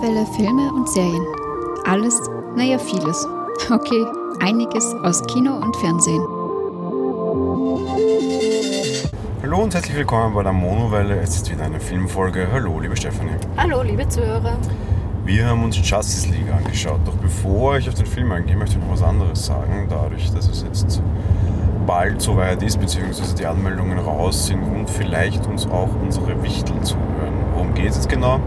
Monowelle 0.00 0.26
Filme 0.34 0.72
und 0.72 0.88
Serien. 0.88 1.26
Alles, 1.84 2.18
naja, 2.56 2.78
vieles. 2.78 3.28
Okay, 3.70 4.06
einiges 4.40 4.94
aus 5.02 5.22
Kino 5.26 5.56
und 5.56 5.76
Fernsehen. 5.76 6.22
Hallo 9.42 9.58
und 9.58 9.74
herzlich 9.74 9.94
willkommen 9.94 10.34
bei 10.34 10.42
der 10.42 10.54
Monowelle. 10.54 11.20
Es 11.20 11.36
ist 11.36 11.50
wieder 11.50 11.64
eine 11.64 11.80
Filmfolge. 11.80 12.48
Hallo, 12.50 12.80
liebe 12.80 12.96
Stefanie. 12.96 13.32
Hallo, 13.58 13.82
liebe 13.82 14.08
Zuhörer. 14.08 14.56
Wir 15.26 15.46
haben 15.46 15.64
uns 15.64 15.76
Justice 15.76 16.28
League 16.30 16.50
angeschaut. 16.50 17.00
Doch 17.04 17.16
bevor 17.16 17.76
ich 17.76 17.86
auf 17.86 17.94
den 17.94 18.06
Film 18.06 18.32
eingehe, 18.32 18.56
möchte 18.56 18.78
ich 18.78 18.82
noch 18.82 18.92
was 18.92 19.02
anderes 19.02 19.44
sagen. 19.44 19.86
Dadurch, 19.90 20.32
dass 20.32 20.48
es 20.48 20.62
jetzt 20.62 21.02
bald 21.86 22.22
soweit 22.22 22.62
ist, 22.62 22.80
beziehungsweise 22.80 23.34
die 23.34 23.44
Anmeldungen 23.44 23.98
raus 23.98 24.46
sind 24.46 24.62
und 24.62 24.88
vielleicht 24.88 25.46
uns 25.46 25.66
auch 25.66 25.90
unsere 26.02 26.42
Wichtel 26.42 26.80
zuhören. 26.80 27.34
Worum 27.52 27.74
geht 27.74 27.90
es 27.90 27.96
jetzt 27.96 28.08
genau? 28.08 28.40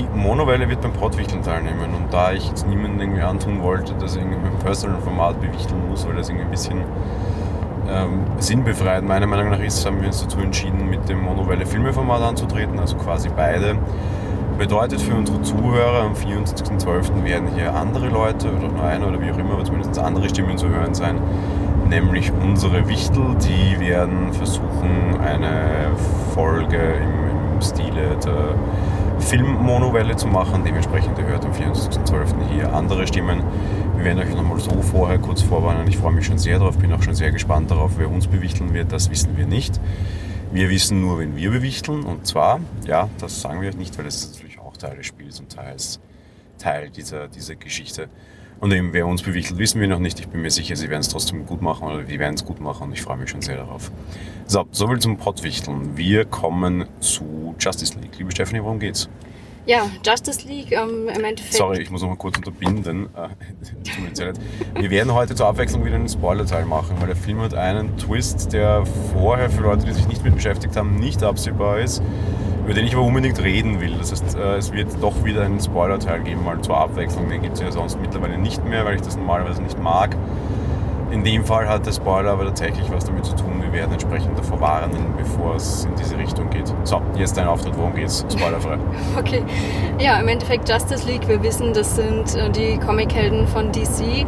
Die 0.00 0.18
Monowelle 0.18 0.66
wird 0.66 0.80
beim 0.80 0.94
Pottwichteln 0.94 1.42
teilnehmen 1.42 1.94
und 1.94 2.10
da 2.10 2.32
ich 2.32 2.48
jetzt 2.48 2.66
niemanden 2.66 3.00
irgendwie 3.00 3.20
antun 3.20 3.62
wollte, 3.62 3.92
dass 3.94 4.16
er 4.16 4.22
irgendwie 4.22 4.38
mit 4.38 4.52
dem 4.54 4.58
Personal-Format 4.60 5.38
bewichteln 5.42 5.88
muss, 5.90 6.08
weil 6.08 6.16
das 6.16 6.30
irgendwie 6.30 6.46
ein 6.46 6.50
bisschen 6.50 6.78
ähm, 7.86 8.22
sinnbefreit 8.38 9.04
meiner 9.04 9.26
Meinung 9.26 9.50
nach 9.50 9.60
ist, 9.60 9.84
haben 9.84 10.00
wir 10.00 10.06
uns 10.06 10.22
dazu 10.22 10.38
entschieden, 10.38 10.88
mit 10.88 11.06
dem 11.10 11.20
Monowelle 11.20 11.66
Filmeformat 11.66 12.22
anzutreten, 12.22 12.78
also 12.78 12.96
quasi 12.96 13.28
beide. 13.28 13.76
Bedeutet 14.56 15.02
für 15.02 15.14
unsere 15.14 15.42
Zuhörer, 15.42 16.04
am 16.04 16.14
24.12. 16.14 17.22
werden 17.24 17.48
hier 17.54 17.74
andere 17.74 18.08
Leute 18.08 18.48
oder 18.52 18.68
nur 18.68 18.82
einer 18.82 19.06
oder 19.06 19.20
wie 19.20 19.30
auch 19.30 19.38
immer, 19.38 19.52
aber 19.52 19.64
zumindest 19.64 19.98
andere 19.98 20.30
Stimmen 20.30 20.56
zu 20.56 20.70
hören 20.70 20.94
sein, 20.94 21.18
nämlich 21.90 22.32
unsere 22.42 22.88
Wichtel, 22.88 23.36
die 23.42 23.78
werden 23.80 24.32
versuchen, 24.32 25.20
eine 25.22 25.90
Folge 26.34 26.78
im, 26.78 27.54
im 27.54 27.60
Stile 27.60 28.16
der 28.24 28.54
Filmmonowelle 29.20 30.16
zu 30.16 30.26
machen. 30.26 30.64
Dementsprechend 30.64 31.20
hört 31.20 31.44
am 31.44 31.52
24.12. 31.52 32.48
hier 32.52 32.72
andere 32.72 33.06
Stimmen. 33.06 33.42
Wir 33.96 34.04
werden 34.04 34.18
euch 34.18 34.34
nochmal 34.34 34.58
so 34.60 34.70
vorher 34.82 35.18
kurz 35.18 35.42
vorwarnen. 35.42 35.86
Ich 35.88 35.98
freue 35.98 36.12
mich 36.12 36.26
schon 36.26 36.38
sehr 36.38 36.58
darauf, 36.58 36.78
bin 36.78 36.92
auch 36.92 37.02
schon 37.02 37.14
sehr 37.14 37.30
gespannt 37.30 37.70
darauf, 37.70 37.92
wer 37.98 38.10
uns 38.10 38.26
bewichteln 38.26 38.74
wird. 38.74 38.92
Das 38.92 39.10
wissen 39.10 39.36
wir 39.36 39.46
nicht. 39.46 39.80
Wir 40.52 40.70
wissen 40.70 41.00
nur, 41.00 41.18
wenn 41.18 41.36
wir 41.36 41.50
bewichteln. 41.50 42.02
Und 42.02 42.26
zwar, 42.26 42.60
ja, 42.86 43.08
das 43.18 43.40
sagen 43.40 43.60
wir 43.60 43.68
euch 43.68 43.76
nicht, 43.76 43.96
weil 43.98 44.04
das 44.04 44.16
ist 44.16 44.34
natürlich 44.34 44.58
auch 44.58 44.76
Teil 44.76 44.96
des 44.96 45.06
Spiels 45.06 45.38
und 45.38 45.52
teils 45.52 46.00
Teil 46.58 46.90
dieser, 46.90 47.28
dieser 47.28 47.54
Geschichte. 47.54 48.08
Und 48.60 48.72
eben, 48.72 48.92
wer 48.92 49.06
uns 49.06 49.22
bewichtelt, 49.22 49.58
wissen 49.58 49.80
wir 49.80 49.88
noch 49.88 49.98
nicht. 49.98 50.20
Ich 50.20 50.28
bin 50.28 50.42
mir 50.42 50.50
sicher, 50.50 50.76
sie 50.76 50.90
werden 50.90 51.00
es 51.00 51.08
trotzdem 51.08 51.46
gut 51.46 51.62
machen 51.62 51.88
oder 51.88 52.06
wir 52.06 52.18
werden 52.18 52.34
es 52.34 52.44
gut 52.44 52.60
machen 52.60 52.88
und 52.88 52.92
ich 52.92 53.00
freue 53.00 53.16
mich 53.16 53.30
schon 53.30 53.40
sehr 53.40 53.56
darauf. 53.56 53.90
So, 54.46 54.66
soviel 54.70 54.98
zum 54.98 55.16
Pottwichteln. 55.16 55.96
Wir 55.96 56.26
kommen 56.26 56.84
zu 57.00 57.54
Justice 57.58 57.98
League. 57.98 58.18
Liebe 58.18 58.30
Stephanie, 58.30 58.62
worum 58.62 58.78
geht's? 58.78 59.08
Ja, 59.64 59.90
Justice 60.04 60.46
League 60.46 60.72
ähm, 60.72 61.08
im 61.08 61.24
Endeffekt. 61.24 61.54
Sorry, 61.54 61.80
ich 61.80 61.90
muss 61.90 62.02
noch 62.02 62.08
mal 62.08 62.16
kurz 62.16 62.36
unterbinden. 62.36 63.08
Wir 64.74 64.90
werden 64.90 65.12
heute 65.12 65.34
zur 65.34 65.46
Abwechslung 65.46 65.84
wieder 65.84 65.94
einen 65.94 66.08
Spoiler-Teil 66.08 66.64
machen, 66.64 66.96
weil 66.98 67.08
der 67.08 67.16
Film 67.16 67.40
hat 67.40 67.54
einen 67.54 67.96
Twist, 67.96 68.52
der 68.52 68.84
vorher 69.12 69.50
für 69.50 69.62
Leute, 69.62 69.86
die 69.86 69.92
sich 69.92 70.08
nicht 70.08 70.24
mit 70.24 70.34
beschäftigt 70.34 70.76
haben, 70.76 70.96
nicht 70.96 71.22
absehbar 71.22 71.78
ist 71.78 72.02
über 72.70 72.76
den 72.76 72.86
ich 72.86 72.94
aber 72.94 73.02
unbedingt 73.02 73.42
reden 73.42 73.80
will. 73.80 73.96
Das 73.98 74.12
heißt, 74.12 74.36
äh, 74.36 74.54
es 74.56 74.72
wird 74.72 75.02
doch 75.02 75.24
wieder 75.24 75.42
einen 75.42 75.58
Spoiler-Teil 75.58 76.20
geben, 76.20 76.44
mal 76.44 76.60
zur 76.60 76.76
Abwechslung. 76.76 77.28
Den 77.28 77.42
gibt 77.42 77.54
es 77.54 77.60
ja 77.60 77.72
sonst 77.72 78.00
mittlerweile 78.00 78.38
nicht 78.38 78.64
mehr, 78.64 78.84
weil 78.84 78.94
ich 78.94 79.02
das 79.02 79.16
normalerweise 79.16 79.60
nicht 79.60 79.76
mag. 79.82 80.16
In 81.10 81.24
dem 81.24 81.44
Fall 81.44 81.68
hat 81.68 81.84
der 81.84 81.90
Spoiler 81.90 82.30
aber 82.30 82.44
tatsächlich 82.44 82.88
was 82.92 83.06
damit 83.06 83.24
zu 83.24 83.34
tun. 83.34 83.60
Wir 83.60 83.72
werden 83.72 83.90
entsprechend 83.90 84.38
davor 84.38 84.60
warnen, 84.60 85.04
bevor 85.18 85.56
es 85.56 85.84
in 85.84 85.96
diese 85.96 86.16
Richtung 86.16 86.48
geht. 86.50 86.72
So, 86.84 87.02
jetzt 87.16 87.36
dein 87.36 87.48
Auftritt. 87.48 87.76
Worum 87.76 87.92
geht's? 87.92 88.24
Spoilerfrei. 88.32 88.78
okay. 89.18 89.42
Ja, 89.98 90.20
im 90.20 90.28
Endeffekt 90.28 90.68
Justice 90.68 91.04
League. 91.08 91.26
Wir 91.26 91.42
wissen, 91.42 91.72
das 91.72 91.96
sind 91.96 92.36
äh, 92.36 92.50
die 92.50 92.78
Comichelden 92.78 93.48
von 93.48 93.72
DC. 93.72 94.24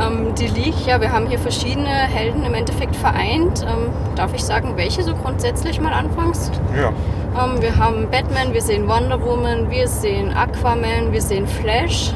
Ähm, 0.00 0.34
die 0.36 0.48
League, 0.48 0.86
ja, 0.88 1.00
wir 1.00 1.12
haben 1.12 1.28
hier 1.28 1.38
verschiedene 1.38 1.88
Helden 1.88 2.42
im 2.42 2.54
Endeffekt 2.54 2.96
vereint. 2.96 3.62
Ähm, 3.62 3.92
darf 4.16 4.34
ich 4.34 4.42
sagen, 4.42 4.72
welche 4.74 5.04
so 5.04 5.14
grundsätzlich 5.14 5.80
mal 5.80 5.92
anfangs? 5.92 6.50
Ja. 6.76 6.92
Ähm, 7.38 7.60
wir 7.60 7.76
haben 7.76 8.08
Batman, 8.10 8.52
wir 8.54 8.62
sehen 8.62 8.88
Wonder 8.88 9.22
Woman, 9.22 9.70
wir 9.70 9.88
sehen 9.88 10.32
Aquaman, 10.32 11.12
wir 11.12 11.20
sehen 11.20 11.46
Flash. 11.46 12.12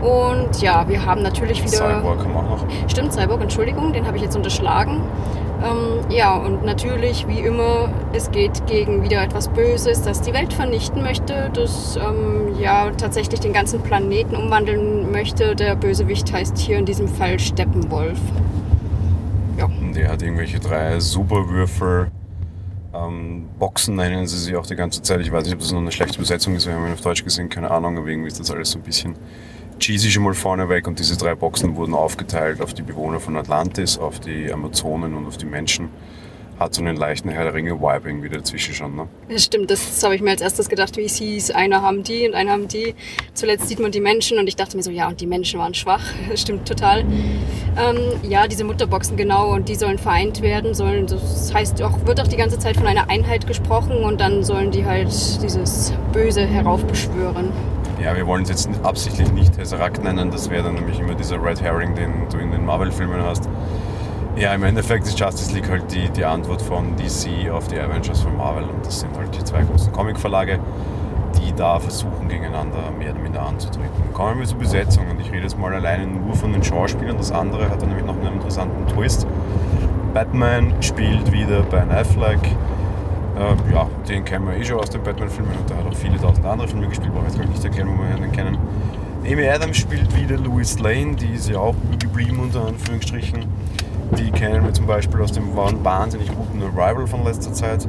Und 0.00 0.60
ja, 0.60 0.86
wir 0.88 1.04
haben 1.04 1.22
natürlich 1.22 1.62
wieder. 1.62 1.98
Cyborg 1.98 2.20
haben 2.20 2.32
wir 2.32 2.38
auch 2.40 2.50
noch. 2.50 2.66
Stimmt, 2.88 3.12
Cyborg, 3.12 3.42
Entschuldigung, 3.42 3.92
den 3.92 4.06
habe 4.06 4.16
ich 4.16 4.22
jetzt 4.22 4.36
unterschlagen. 4.36 5.02
Ähm, 5.64 6.10
ja, 6.10 6.36
und 6.36 6.64
natürlich, 6.64 7.26
wie 7.28 7.40
immer, 7.40 7.88
es 8.12 8.30
geht 8.30 8.66
gegen 8.66 9.02
wieder 9.02 9.22
etwas 9.22 9.48
Böses, 9.48 10.02
das 10.02 10.20
die 10.20 10.34
Welt 10.34 10.52
vernichten 10.52 11.02
möchte, 11.02 11.50
das 11.54 11.96
ähm, 11.96 12.54
ja 12.60 12.90
tatsächlich 12.90 13.40
den 13.40 13.54
ganzen 13.54 13.80
Planeten 13.80 14.36
umwandeln 14.36 15.10
möchte. 15.10 15.56
Der 15.56 15.74
Bösewicht 15.76 16.30
heißt 16.30 16.58
hier 16.58 16.76
in 16.78 16.84
diesem 16.84 17.08
Fall 17.08 17.38
Steppenwolf. 17.38 18.18
Ja. 19.56 19.64
Und 19.64 19.96
der 19.96 20.10
hat 20.12 20.22
irgendwelche 20.22 20.60
drei 20.60 21.00
Superwürfel. 21.00 22.08
Boxen 23.58 23.96
nennen 23.96 24.26
sie 24.26 24.38
sie 24.38 24.56
auch 24.56 24.66
die 24.66 24.76
ganze 24.76 25.00
Zeit. 25.02 25.20
Ich 25.20 25.32
weiß 25.32 25.44
nicht, 25.44 25.54
ob 25.54 25.60
das 25.60 25.72
noch 25.72 25.80
eine 25.80 25.92
schlechte 25.92 26.18
Besetzung 26.18 26.54
ist. 26.56 26.66
Wir 26.66 26.74
haben 26.74 26.86
ihn 26.86 26.92
auf 26.92 27.00
Deutsch 27.00 27.24
gesehen, 27.24 27.48
keine 27.48 27.70
Ahnung, 27.70 27.96
aber 27.96 28.08
irgendwie 28.08 28.28
ist 28.28 28.38
das 28.38 28.50
alles 28.50 28.70
so 28.70 28.78
ein 28.78 28.82
bisschen 28.82 29.16
cheesy 29.78 30.10
schon 30.10 30.24
mal 30.24 30.34
vorneweg 30.34 30.86
und 30.86 30.98
diese 30.98 31.16
drei 31.16 31.34
Boxen 31.34 31.76
wurden 31.76 31.94
aufgeteilt 31.94 32.60
auf 32.60 32.74
die 32.74 32.82
Bewohner 32.82 33.20
von 33.20 33.36
Atlantis, 33.36 33.98
auf 33.98 34.20
die 34.20 34.52
Amazonen 34.52 35.14
und 35.14 35.26
auf 35.26 35.36
die 35.36 35.46
Menschen. 35.46 35.88
Hat 36.58 36.74
so 36.74 36.80
einen 36.80 36.96
leichten 36.96 37.28
Herr 37.28 37.44
der 37.44 37.52
Ringe-Vibe 37.52 38.08
irgendwie 38.08 38.30
dazwischen 38.30 38.74
schon, 38.74 38.96
ne? 38.96 39.08
Das 39.28 39.44
stimmt, 39.44 39.70
das 39.70 40.02
habe 40.02 40.14
ich 40.14 40.22
mir 40.22 40.30
als 40.30 40.40
erstes 40.40 40.70
gedacht, 40.70 40.96
wie 40.96 41.04
es 41.04 41.16
hieß. 41.16 41.50
Einer 41.50 41.82
haben 41.82 42.02
die 42.02 42.26
und 42.26 42.34
einer 42.34 42.52
haben 42.52 42.66
die. 42.66 42.94
Zuletzt 43.34 43.68
sieht 43.68 43.78
man 43.78 43.92
die 43.92 44.00
Menschen 44.00 44.38
und 44.38 44.46
ich 44.46 44.56
dachte 44.56 44.76
mir 44.76 44.82
so, 44.82 44.90
ja, 44.90 45.06
und 45.08 45.20
die 45.20 45.26
Menschen 45.26 45.60
waren 45.60 45.74
schwach. 45.74 46.02
Das 46.30 46.40
stimmt 46.40 46.66
total. 46.66 47.00
Ähm, 47.00 47.98
ja, 48.22 48.46
diese 48.46 48.64
Mutterboxen, 48.64 49.16
genau, 49.16 49.52
und 49.52 49.68
die 49.68 49.74
sollen 49.74 49.98
vereint 49.98 50.40
werden. 50.40 50.74
Sollen, 50.74 51.06
das 51.06 51.52
heißt, 51.52 51.82
auch, 51.82 52.06
wird 52.06 52.20
auch 52.20 52.26
die 52.28 52.36
ganze 52.36 52.58
Zeit 52.58 52.76
von 52.76 52.86
einer 52.86 53.10
Einheit 53.10 53.46
gesprochen 53.46 54.02
und 54.02 54.20
dann 54.20 54.42
sollen 54.42 54.70
die 54.70 54.84
halt 54.84 55.08
dieses 55.42 55.92
Böse 56.12 56.46
heraufbeschwören. 56.46 57.52
Ja, 58.02 58.14
wir 58.16 58.26
wollen 58.26 58.42
es 58.42 58.48
jetzt 58.50 58.68
absichtlich 58.82 59.30
nicht 59.32 59.54
Tesseract 59.54 60.02
nennen, 60.02 60.30
das 60.30 60.50
wäre 60.50 60.64
dann 60.64 60.74
nämlich 60.74 60.98
immer 61.00 61.14
dieser 61.14 61.42
Red 61.42 61.62
Herring, 61.62 61.94
den 61.94 62.12
du 62.30 62.38
in 62.38 62.50
den 62.50 62.64
Marvel-Filmen 62.64 63.22
hast. 63.22 63.48
Ja, 64.36 64.52
im 64.54 64.64
Endeffekt 64.64 65.06
ist 65.06 65.18
Justice 65.18 65.54
League 65.54 65.70
halt 65.70 65.90
die, 65.90 66.10
die 66.10 66.22
Antwort 66.22 66.60
von 66.60 66.94
DC 66.96 67.50
auf 67.50 67.68
die 67.68 67.80
Avengers 67.80 68.20
von 68.20 68.36
Marvel 68.36 68.64
und 68.64 68.84
das 68.84 69.00
sind 69.00 69.16
halt 69.16 69.34
die 69.34 69.42
zwei 69.42 69.62
großen 69.62 69.90
Comic-Verlage, 69.94 70.58
die 71.38 71.54
da 71.54 71.80
versuchen 71.80 72.28
gegeneinander 72.28 72.90
mehr 72.98 73.12
oder 73.12 73.20
minder 73.20 73.40
anzutreten. 73.40 74.12
Kommen 74.12 74.40
wir 74.40 74.46
zur 74.46 74.58
Besetzung 74.58 75.08
und 75.08 75.18
ich 75.22 75.32
rede 75.32 75.44
jetzt 75.44 75.58
mal 75.58 75.72
alleine 75.72 76.06
nur 76.06 76.34
von 76.34 76.52
den 76.52 76.62
Schauspielern, 76.62 77.16
das 77.16 77.32
andere 77.32 77.70
hat 77.70 77.80
dann 77.80 77.88
nämlich 77.88 78.04
noch 78.04 78.14
einen 78.14 78.34
interessanten 78.34 78.86
Twist. 78.88 79.26
Batman 80.12 80.74
spielt 80.82 81.32
wieder 81.32 81.62
Ben 81.62 81.90
Affleck, 81.90 82.40
äh, 83.38 83.72
ja, 83.72 83.88
den 84.06 84.22
kennen 84.26 84.46
wir 84.48 84.56
eh 84.58 84.64
schon 84.64 84.80
aus 84.80 84.90
den 84.90 85.02
Batman-Filmen 85.02 85.56
und 85.56 85.70
der 85.70 85.78
hat 85.78 85.86
auch 85.86 85.96
viele 85.96 86.20
tausend 86.20 86.44
andere 86.44 86.68
Filme 86.68 86.88
gespielt, 86.88 87.14
brauche 87.14 87.26
ich 87.28 87.36
jetzt 87.36 87.48
nicht 87.48 87.64
erklären, 87.64 87.88
wo 87.88 88.02
wir 88.02 88.14
den 88.22 88.32
kennen. 88.32 88.58
Amy 89.24 89.48
Adams 89.48 89.78
spielt 89.78 90.14
wieder 90.14 90.36
Louis 90.36 90.78
Lane, 90.78 91.16
die 91.16 91.32
ist 91.32 91.48
ja 91.48 91.58
auch 91.58 91.74
geblieben 91.98 92.38
unter 92.38 92.66
Anführungsstrichen. 92.66 93.46
Die 94.18 94.30
kennen 94.30 94.64
wir 94.64 94.72
zum 94.72 94.86
Beispiel 94.86 95.20
aus 95.20 95.32
dem 95.32 95.54
wahnsinnig 95.56 96.28
guten 96.34 96.62
Arrival 96.62 97.06
von 97.06 97.24
letzter 97.24 97.52
Zeit. 97.52 97.88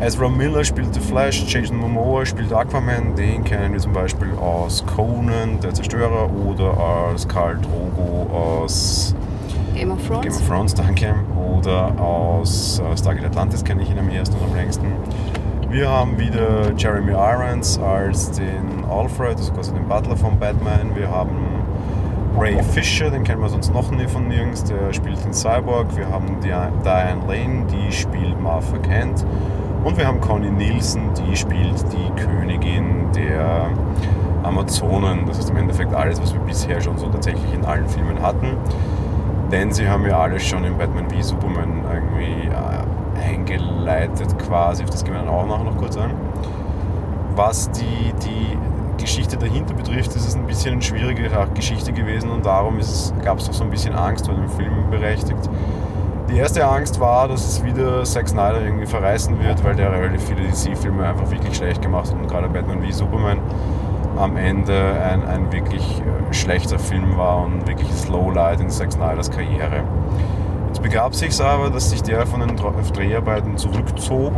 Ezra 0.00 0.28
Miller 0.28 0.64
spielt 0.64 0.92
The 0.92 1.00
Flash, 1.00 1.44
Jason 1.46 1.76
Momoa 1.76 2.26
spielt 2.26 2.52
Aquaman, 2.52 3.14
den 3.14 3.44
kennen 3.44 3.72
wir 3.72 3.80
zum 3.80 3.92
Beispiel 3.92 4.32
aus 4.40 4.84
Conan, 4.84 5.60
der 5.60 5.72
Zerstörer, 5.72 6.28
oder 6.46 6.76
als 6.76 7.26
Karl 7.28 7.56
Drogo 7.58 8.28
aus 8.34 9.14
Game 9.74 9.90
of 9.90 10.06
Thrones. 10.06 10.22
Game 10.22 10.34
of 10.34 10.48
Thrones, 10.48 10.74
danke. 10.74 11.14
Oder 11.36 11.98
aus 12.00 12.80
äh, 12.80 12.96
Stargate 12.96 13.26
Atlantis 13.26 13.64
kenne 13.64 13.82
ich 13.82 13.90
ihn 13.90 13.98
am 13.98 14.08
ersten 14.08 14.36
und 14.36 14.50
am 14.50 14.54
längsten. 14.54 14.86
Wir 15.68 15.88
haben 15.88 16.18
wieder 16.18 16.72
Jeremy 16.76 17.12
Irons 17.12 17.80
als 17.80 18.30
den 18.30 18.84
Alfred, 18.88 19.36
also 19.36 19.52
quasi 19.52 19.72
den 19.72 19.88
Butler 19.88 20.16
von 20.16 20.38
Batman. 20.38 20.94
Wir 20.94 21.10
haben 21.10 21.63
Ray 22.36 22.60
Fisher, 22.62 23.10
den 23.10 23.22
kennen 23.22 23.40
wir 23.40 23.48
sonst 23.48 23.72
noch 23.72 23.90
nie 23.92 24.08
von 24.08 24.26
nirgends, 24.26 24.64
der 24.64 24.92
spielt 24.92 25.24
den 25.24 25.32
Cyborg. 25.32 25.96
Wir 25.96 26.10
haben 26.10 26.40
Diane 26.40 26.72
Lane, 26.84 27.64
die 27.70 27.92
spielt 27.92 28.40
Martha 28.40 28.76
Kent. 28.78 29.24
Und 29.84 29.96
wir 29.96 30.06
haben 30.06 30.20
Connie 30.20 30.50
Nielsen, 30.50 31.10
die 31.14 31.36
spielt 31.36 31.84
die 31.92 32.20
Königin 32.20 33.12
der 33.14 33.70
Amazonen. 34.42 35.26
Das 35.26 35.38
ist 35.38 35.50
im 35.50 35.56
Endeffekt 35.58 35.94
alles, 35.94 36.20
was 36.20 36.34
wir 36.34 36.40
bisher 36.40 36.80
schon 36.80 36.98
so 36.98 37.06
tatsächlich 37.08 37.54
in 37.54 37.64
allen 37.64 37.88
Filmen 37.88 38.20
hatten. 38.20 38.56
Denn 39.52 39.70
sie 39.70 39.88
haben 39.88 40.04
ja 40.04 40.18
alles 40.18 40.44
schon 40.44 40.64
in 40.64 40.76
Batman 40.76 41.08
wie 41.12 41.22
Superman 41.22 41.84
irgendwie 41.92 42.48
äh, 42.48 43.30
eingeleitet 43.32 44.36
quasi. 44.40 44.82
Auf 44.82 44.90
das 44.90 45.04
gehen 45.04 45.14
wir 45.14 45.20
dann 45.20 45.28
auch 45.28 45.46
noch 45.46 45.76
kurz 45.76 45.96
an. 45.96 46.10
Was 47.36 47.70
die, 47.70 48.12
die 48.24 48.58
Geschichte 48.96 49.36
dahinter 49.36 49.74
betrifft, 49.74 50.14
ist 50.14 50.26
es 50.26 50.34
ein 50.34 50.46
bisschen 50.46 50.74
eine 50.74 50.82
schwierige 50.82 51.30
Geschichte 51.54 51.92
gewesen 51.92 52.30
und 52.30 52.46
darum 52.46 52.78
gab 53.22 53.38
es 53.38 53.46
doch 53.46 53.52
so 53.52 53.64
ein 53.64 53.70
bisschen 53.70 53.94
Angst 53.94 54.26
vor 54.26 54.34
dem 54.34 54.48
Film 54.48 54.90
berechtigt. 54.90 55.48
Die 56.30 56.36
erste 56.38 56.66
Angst 56.66 56.98
war, 57.00 57.28
dass 57.28 57.46
es 57.46 57.64
wieder 57.64 58.02
Zack 58.04 58.28
Snyder 58.28 58.62
irgendwie 58.62 58.86
verreißen 58.86 59.42
wird, 59.42 59.62
weil 59.62 59.76
der 59.76 59.92
relativ 59.92 60.24
viele 60.24 60.42
DC-Filme 60.48 61.06
einfach 61.06 61.30
wirklich 61.30 61.54
schlecht 61.54 61.82
gemacht 61.82 62.10
hat 62.10 62.16
und 62.16 62.28
gerade 62.28 62.48
Batman 62.48 62.82
wie 62.82 62.92
Superman 62.92 63.38
am 64.16 64.36
Ende 64.36 64.74
ein, 65.02 65.26
ein 65.26 65.52
wirklich 65.52 66.00
äh, 66.00 66.32
schlechter 66.32 66.78
Film 66.78 67.16
war 67.16 67.44
und 67.44 67.66
wirklich 67.66 67.92
Slowlight 67.92 68.60
in 68.60 68.70
Zack 68.70 68.92
Snyders 68.92 69.30
Karriere. 69.30 69.84
Es 70.72 70.80
begab 70.80 71.14
sich 71.14 71.40
aber, 71.40 71.70
dass 71.70 71.90
sich 71.90 72.02
der 72.02 72.26
von 72.26 72.40
den 72.40 72.56
Dreharbeiten 72.56 73.56
zurückzog 73.56 74.32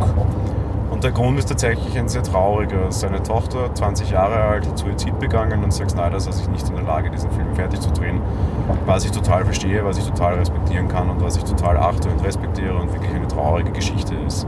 und 0.97 1.03
der 1.03 1.11
Grund 1.11 1.37
ist 1.37 1.47
tatsächlich 1.47 1.95
ein 1.95 2.09
sehr 2.09 2.23
trauriger. 2.23 2.91
Seine 2.91 3.21
Tochter, 3.21 3.69
20 3.71 4.09
Jahre 4.09 4.33
alt, 4.33 4.67
hat 4.67 4.79
Suizid 4.79 5.19
begangen 5.19 5.63
und 5.63 5.71
Zack 5.71 5.91
Snyder 5.91 6.19
sah 6.19 6.31
sich 6.31 6.49
nicht 6.49 6.67
in 6.69 6.75
der 6.75 6.85
Lage, 6.85 7.11
diesen 7.11 7.29
Film 7.29 7.53
fertig 7.53 7.81
zu 7.81 7.91
drehen. 7.91 8.19
Was 8.87 9.05
ich 9.05 9.11
total 9.11 9.45
verstehe, 9.45 9.85
was 9.85 9.99
ich 9.99 10.05
total 10.05 10.39
respektieren 10.39 10.87
kann 10.87 11.07
und 11.11 11.21
was 11.21 11.37
ich 11.37 11.43
total 11.43 11.77
achte 11.77 12.09
und 12.09 12.25
respektiere 12.25 12.75
und 12.75 12.91
wirklich 12.91 13.13
eine 13.13 13.27
traurige 13.27 13.71
Geschichte 13.73 14.15
ist. 14.25 14.47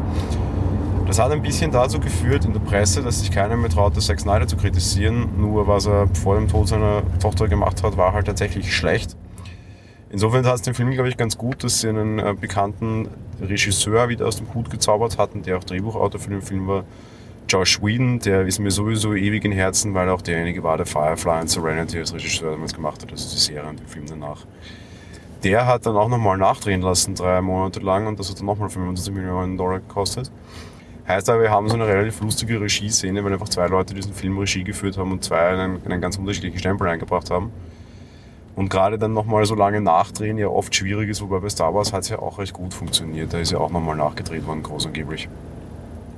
Das 1.06 1.20
hat 1.20 1.32
ein 1.32 1.44
bisschen 1.44 1.70
dazu 1.70 2.00
geführt 2.00 2.46
in 2.46 2.54
der 2.54 2.62
Presse, 2.62 3.04
dass 3.04 3.20
sich 3.20 3.30
keiner 3.30 3.56
mehr 3.56 3.70
traute, 3.70 4.00
Zack 4.00 4.20
Snyder 4.20 4.48
zu 4.48 4.58
kritisieren. 4.58 5.30
Nur 5.38 5.68
was 5.68 5.86
er 5.86 6.08
vor 6.16 6.34
dem 6.34 6.48
Tod 6.48 6.68
seiner 6.68 7.04
Tochter 7.20 7.48
gemacht 7.48 7.84
hat, 7.84 7.96
war 7.96 8.14
halt 8.14 8.26
tatsächlich 8.26 8.76
schlecht. 8.76 9.16
Insofern 10.12 10.46
hat 10.46 10.56
es 10.56 10.62
den 10.64 10.74
Film, 10.74 10.90
glaube 10.92 11.10
ich, 11.10 11.18
ganz 11.18 11.38
gut, 11.38 11.64
dass 11.64 11.82
sie 11.82 11.90
einen 11.90 12.18
äh, 12.18 12.34
bekannten 12.40 13.10
Regisseur 13.42 14.10
wieder 14.10 14.28
aus 14.28 14.38
dem 14.38 14.54
Hut 14.54 14.72
gezaubert 14.72 15.18
hatten, 15.18 15.44
der 15.44 15.58
auch 15.58 15.64
Drehbuchautor 15.64 16.20
für 16.20 16.32
den 16.32 16.42
Film 16.42 16.68
war. 16.68 16.84
Josh 17.48 17.82
Whedon, 17.82 18.20
der 18.20 18.46
ist 18.46 18.60
mir 18.60 18.72
sowieso 18.72 19.14
ewig 19.14 19.44
in 19.44 19.52
Herzen, 19.52 19.94
weil 19.94 20.10
auch 20.10 20.22
derjenige 20.22 20.62
war, 20.64 20.78
der 20.78 20.86
Firefly 20.86 21.42
und 21.42 21.50
Serenity 21.50 21.98
als 21.98 22.14
Regisseur 22.14 22.52
damals 22.52 22.74
gemacht 22.74 23.02
hat, 23.02 23.12
also 23.12 23.28
die 23.30 23.40
Serie 23.40 23.70
und 23.70 23.80
den 23.80 23.88
Film 23.88 24.06
danach. 24.08 24.46
Der 25.44 25.66
hat 25.66 25.86
dann 25.86 25.96
auch 25.96 26.10
nochmal 26.10 26.38
nachdrehen 26.38 26.82
lassen, 26.82 27.16
drei 27.16 27.42
Monate 27.42 27.80
lang, 27.80 28.08
und 28.08 28.20
das 28.20 28.30
hat 28.30 28.40
dann 28.40 28.46
nochmal 28.46 28.70
25 28.70 29.14
Millionen 29.14 29.58
Dollar 29.58 29.80
gekostet. 29.80 30.32
Heißt 31.08 31.28
aber, 31.30 31.42
wir 31.42 31.50
haben 31.50 31.68
so 31.70 31.76
eine 31.76 31.88
relativ 31.88 32.22
lustige 32.22 32.62
Regie-Szene, 32.62 33.24
weil 33.24 33.34
einfach 33.34 33.50
zwei 33.50 33.68
Leute 33.68 33.96
diesen 33.96 34.14
Film 34.14 34.38
Regie 34.38 34.64
geführt 34.64 34.98
haben 34.98 35.12
und 35.12 35.24
zwei 35.24 35.40
einen, 35.40 35.84
einen 35.84 36.02
ganz 36.02 36.18
unterschiedlichen 36.18 36.60
Stempel 36.60 36.88
eingebracht 36.88 37.32
haben. 37.32 37.52
Und 38.60 38.68
gerade 38.68 39.00
dann 39.00 39.14
nochmal 39.14 39.46
so 39.46 39.56
lange 39.56 39.80
nachdrehen 39.80 40.38
ja 40.38 40.50
oft 40.50 40.76
schwierig 40.76 41.08
ist, 41.08 41.22
wobei 41.22 41.40
bei 41.40 41.48
Star 41.48 41.74
Wars 41.74 41.94
hat 41.94 42.02
es 42.02 42.10
ja 42.10 42.20
auch 42.20 42.40
recht 42.40 42.52
gut 42.52 42.74
funktioniert. 42.74 43.32
Da 43.32 43.40
ist 43.40 43.54
ja 43.54 43.58
auch 43.58 43.70
nochmal 43.70 43.96
nachgedreht 43.96 44.46
worden, 44.46 44.64
groß 44.64 44.88
angeblich. 44.88 45.30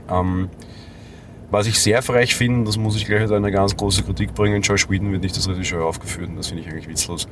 Ähm, 0.09 0.49
was 1.51 1.67
ich 1.67 1.79
sehr 1.79 2.01
frech 2.01 2.33
finde, 2.33 2.65
das 2.65 2.77
muss 2.77 2.95
ich 2.95 3.05
gleich 3.05 3.21
als 3.21 3.31
eine 3.31 3.51
ganz 3.51 3.77
große 3.77 4.01
Kritik 4.01 4.33
bringen, 4.33 4.63
Josh 4.63 4.89
Whedon 4.89 5.11
wird 5.11 5.21
nicht 5.21 5.35
als 5.35 5.47
Regisseur 5.47 5.85
aufgeführt 5.85 6.29
und 6.29 6.37
das 6.37 6.47
finde 6.47 6.63
ich 6.63 6.69
eigentlich 6.71 6.89
witzlos. 6.89 7.27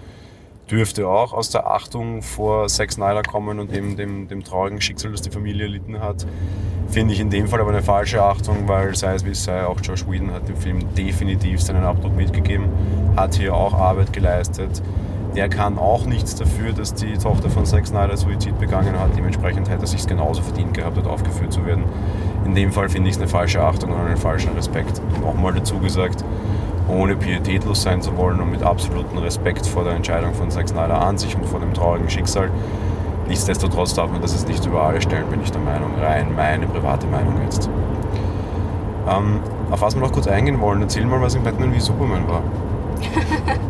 Dürfte 0.69 1.07
auch 1.07 1.33
aus 1.33 1.49
der 1.49 1.65
Achtung 1.67 2.21
vor 2.21 2.67
Zack 2.67 2.91
Snyder 2.91 3.23
kommen 3.23 3.59
und 3.59 3.73
eben 3.73 3.95
dem, 3.95 4.27
dem 4.27 4.43
traurigen 4.43 4.79
Schicksal, 4.79 5.11
das 5.11 5.21
die 5.21 5.31
Familie 5.31 5.63
erlitten 5.63 5.99
hat. 5.99 6.27
Finde 6.87 7.13
ich 7.13 7.19
in 7.19 7.31
dem 7.31 7.47
Fall 7.47 7.59
aber 7.61 7.71
eine 7.71 7.81
falsche 7.81 8.21
Achtung, 8.21 8.67
weil 8.67 8.95
sei 8.95 9.15
es 9.15 9.25
wie 9.25 9.31
es 9.31 9.43
sei, 9.43 9.65
auch 9.65 9.79
Josh 9.81 10.07
Whedon 10.07 10.31
hat 10.31 10.47
dem 10.47 10.55
Film 10.55 10.93
definitiv 10.95 11.61
seinen 11.61 11.83
Abdruck 11.83 12.15
mitgegeben, 12.15 12.67
hat 13.15 13.35
hier 13.35 13.55
auch 13.55 13.73
Arbeit 13.73 14.13
geleistet. 14.13 14.81
Der 15.35 15.49
kann 15.49 15.77
auch 15.77 16.05
nichts 16.05 16.35
dafür, 16.35 16.73
dass 16.73 16.93
die 16.95 17.13
Tochter 17.17 17.49
von 17.49 17.65
Zack 17.65 17.87
Snyder 17.87 18.17
Suizid 18.17 18.59
begangen 18.59 18.99
hat. 18.99 19.15
Dementsprechend 19.15 19.69
hätte 19.69 19.83
er 19.83 19.87
sich 19.87 20.05
genauso 20.07 20.41
verdient 20.41 20.73
gehabt, 20.73 20.97
dort 20.97 21.07
aufgeführt 21.07 21.53
zu 21.53 21.65
werden. 21.65 21.83
In 22.45 22.55
dem 22.55 22.71
Fall 22.71 22.89
finde 22.89 23.09
ich 23.09 23.15
es 23.15 23.21
eine 23.21 23.29
falsche 23.29 23.61
Achtung 23.61 23.91
und 23.91 23.99
einen 23.99 24.17
falschen 24.17 24.53
Respekt. 24.53 25.01
Nochmal 25.21 25.53
dazu 25.53 25.77
gesagt, 25.79 26.23
ohne 26.89 27.15
pietätlos 27.15 27.83
sein 27.83 28.01
zu 28.01 28.17
wollen 28.17 28.39
und 28.41 28.51
mit 28.51 28.63
absolutem 28.63 29.17
Respekt 29.19 29.65
vor 29.65 29.83
der 29.83 29.93
Entscheidung 29.93 30.33
von 30.33 30.49
Zack 30.49 30.69
Snyder 30.69 31.01
an 31.01 31.17
sich 31.17 31.35
und 31.35 31.45
vor 31.45 31.59
dem 31.59 31.73
traurigen 31.73 32.09
Schicksal. 32.09 32.49
Nichtsdestotrotz 33.27 33.93
darf 33.93 34.11
man 34.11 34.21
das 34.21 34.33
jetzt 34.33 34.47
nicht 34.47 34.65
über 34.65 34.81
alle 34.83 35.01
stellen, 35.01 35.27
bin 35.29 35.41
ich 35.41 35.51
der 35.51 35.61
Meinung. 35.61 35.91
Rein 36.01 36.35
meine 36.35 36.65
private 36.65 37.05
Meinung 37.07 37.35
jetzt. 37.43 37.69
Ähm, 39.07 39.39
auf 39.69 39.81
was 39.81 39.95
wir 39.95 40.01
noch 40.01 40.11
kurz 40.11 40.27
eingehen 40.27 40.59
wollen, 40.59 40.81
erzähl 40.81 41.05
mal, 41.05 41.21
was 41.21 41.35
in 41.35 41.43
Batman 41.43 41.73
wie 41.73 41.79
Superman 41.79 42.27
war. 42.27 42.41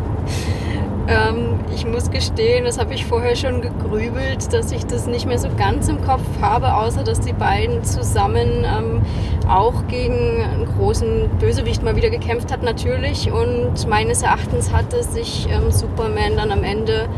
Ähm, 1.10 1.58
ich 1.74 1.84
muss 1.84 2.10
gestehen, 2.10 2.64
das 2.64 2.78
habe 2.78 2.94
ich 2.94 3.04
vorher 3.04 3.34
schon 3.34 3.60
gegrübelt, 3.60 4.52
dass 4.52 4.70
ich 4.70 4.86
das 4.86 5.06
nicht 5.06 5.26
mehr 5.26 5.38
so 5.38 5.48
ganz 5.56 5.88
im 5.88 6.02
Kopf 6.04 6.22
habe, 6.40 6.74
außer 6.74 7.02
dass 7.02 7.18
die 7.20 7.32
beiden 7.32 7.82
zusammen 7.82 8.64
ähm, 8.64 9.02
auch 9.48 9.86
gegen 9.88 10.42
einen 10.42 10.66
großen 10.66 11.28
Bösewicht 11.40 11.82
mal 11.82 11.96
wieder 11.96 12.10
gekämpft 12.10 12.52
hat 12.52 12.62
natürlich. 12.62 13.32
Und 13.32 13.88
meines 13.88 14.22
Erachtens 14.22 14.72
hatte 14.72 15.02
sich 15.02 15.48
ähm, 15.50 15.72
Superman 15.72 16.36
dann 16.36 16.52
am 16.52 16.62
Ende 16.62 17.08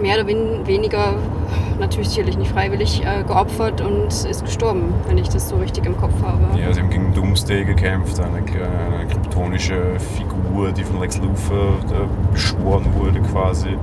mehr 0.00 0.16
oder 0.16 0.26
weniger, 0.26 1.14
natürlich 1.78 2.10
sicherlich 2.10 2.38
nicht 2.38 2.50
freiwillig, 2.50 3.02
äh, 3.04 3.22
geopfert 3.24 3.80
und 3.80 4.08
ist 4.08 4.44
gestorben, 4.44 4.94
wenn 5.06 5.18
ich 5.18 5.28
das 5.28 5.48
so 5.48 5.56
richtig 5.56 5.86
im 5.86 5.96
Kopf 5.96 6.14
habe. 6.22 6.58
Ja, 6.58 6.72
sie 6.72 6.80
haben 6.80 6.90
gegen 6.90 7.12
Doomsday 7.14 7.64
gekämpft, 7.64 8.20
eine, 8.20 8.36
eine 8.36 9.06
kryptonische 9.08 9.98
Figur, 10.16 10.72
die 10.72 10.84
von 10.84 11.00
Lex 11.00 11.18
Luthor 11.18 11.74
äh, 11.90 12.32
beschworen 12.32 12.86
wurde 12.98 13.20
quasi. 13.20 13.76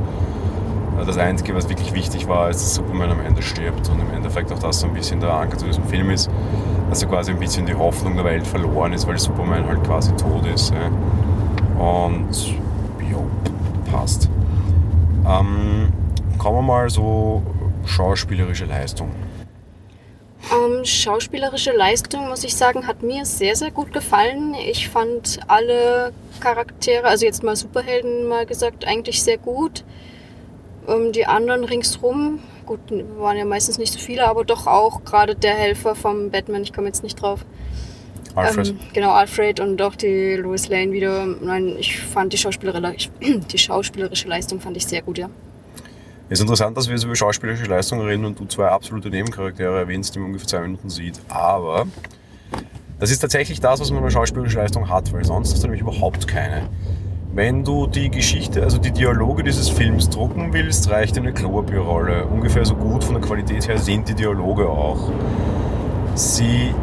Das 1.05 1.17
Einzige, 1.17 1.53
was 1.53 1.67
wirklich 1.67 1.93
wichtig 1.93 2.27
war, 2.27 2.49
ist, 2.49 2.61
dass 2.61 2.75
Superman 2.75 3.11
am 3.11 3.19
Ende 3.19 3.41
stirbt 3.41 3.89
und 3.89 3.99
im 3.99 4.15
Endeffekt 4.15 4.51
auch 4.53 4.59
das 4.59 4.79
so 4.79 4.87
ein 4.87 4.93
bisschen 4.93 5.19
der 5.19 5.33
Anker 5.33 5.57
zu 5.57 5.65
diesem 5.65 5.83
Film 5.83 6.09
ist, 6.09 6.29
dass 6.89 7.01
so 7.01 7.07
quasi 7.07 7.31
ein 7.31 7.39
bisschen 7.39 7.65
die 7.65 7.75
Hoffnung 7.75 8.15
der 8.15 8.23
Welt 8.23 8.47
verloren 8.47 8.93
ist, 8.93 9.05
weil 9.05 9.19
Superman 9.19 9.67
halt 9.67 9.83
quasi 9.83 10.13
tot 10.13 10.47
ist. 10.47 10.73
Und 11.77 12.55
jo, 13.11 13.25
passt. 13.91 14.29
Ähm, 15.27 15.89
kommen 16.45 16.59
wir 16.59 16.73
mal 16.73 16.87
so 16.91 17.41
schauspielerische 17.87 18.65
Leistung. 18.65 19.09
Ähm, 20.53 20.85
schauspielerische 20.85 21.71
Leistung, 21.71 22.29
muss 22.29 22.43
ich 22.43 22.55
sagen, 22.55 22.85
hat 22.85 23.01
mir 23.01 23.25
sehr, 23.25 23.55
sehr 23.55 23.71
gut 23.71 23.91
gefallen. 23.91 24.53
Ich 24.53 24.87
fand 24.87 25.39
alle 25.47 26.13
Charaktere, 26.41 27.05
also 27.07 27.25
jetzt 27.25 27.41
mal 27.41 27.55
Superhelden 27.55 28.27
mal 28.27 28.45
gesagt, 28.45 28.85
eigentlich 28.85 29.23
sehr 29.23 29.39
gut. 29.39 29.83
Ähm, 30.87 31.11
die 31.13 31.25
anderen 31.25 31.63
ringsrum, 31.63 32.37
gut, 32.67 32.79
waren 33.17 33.37
ja 33.37 33.45
meistens 33.45 33.79
nicht 33.79 33.93
so 33.93 33.97
viele, 33.97 34.27
aber 34.27 34.45
doch 34.45 34.67
auch 34.67 35.03
gerade 35.03 35.33
der 35.33 35.55
Helfer 35.55 35.95
vom 35.95 36.29
Batman, 36.29 36.61
ich 36.61 36.73
komme 36.73 36.85
jetzt 36.85 37.01
nicht 37.01 37.19
drauf. 37.19 37.43
Alfred. 38.35 38.67
Ähm, 38.67 38.79
genau, 38.93 39.13
Alfred 39.13 39.59
und 39.61 39.81
auch 39.81 39.95
die 39.95 40.35
Lois 40.35 40.67
Lane 40.67 40.91
wieder. 40.91 41.25
Nein, 41.25 41.75
ich 41.79 41.99
fand 41.99 42.33
die, 42.33 42.37
schauspielerische, 42.37 43.09
die 43.51 43.57
schauspielerische 43.57 44.27
Leistung 44.27 44.59
fand 44.59 44.77
ich 44.77 44.85
sehr 44.85 45.01
gut, 45.01 45.17
ja. 45.17 45.27
Es 46.27 46.39
ist 46.39 46.41
interessant, 46.41 46.75
dass 46.75 46.87
wir 46.87 46.95
jetzt 46.95 47.03
über 47.03 47.15
schauspielerische 47.15 47.65
Leistung 47.65 48.01
reden 48.01 48.25
und 48.25 48.39
du 48.39 48.45
zwei 48.45 48.67
absolute 48.67 49.11
Nebencharaktere 49.11 49.77
erwähnst, 49.77 50.15
die 50.15 50.19
man 50.19 50.29
ungefähr 50.29 50.47
zwei 50.47 50.61
Minuten 50.61 50.89
sieht. 50.89 51.19
Aber 51.29 51.85
das 52.99 53.11
ist 53.11 53.19
tatsächlich 53.19 53.59
das, 53.59 53.79
was 53.79 53.91
man 53.91 54.01
bei 54.01 54.09
schauspielerischer 54.09 54.61
Leistung 54.61 54.89
hat, 54.89 55.13
weil 55.13 55.23
sonst 55.23 55.53
hast 55.53 55.61
du 55.61 55.67
nämlich 55.67 55.81
überhaupt 55.81 56.27
keine. 56.27 56.67
Wenn 57.31 57.63
du 57.63 57.85
die 57.85 58.09
Geschichte, 58.09 58.63
also 58.63 58.79
die 58.79 58.89
Dialoge 58.89 59.43
dieses 59.43 59.69
Films 59.69 60.09
drucken 60.09 60.51
willst, 60.51 60.89
reicht 60.89 61.15
eine 61.15 61.31
Klopapierrolle. 61.31 62.25
Ungefähr 62.25 62.65
so 62.65 62.75
gut 62.75 63.03
von 63.03 63.15
der 63.15 63.23
Qualität 63.23 63.67
her 63.67 63.77
sind 63.77 64.09
die 64.09 64.15
Dialoge 64.15 64.67
auch. 64.67 65.11
Sie 66.15 66.73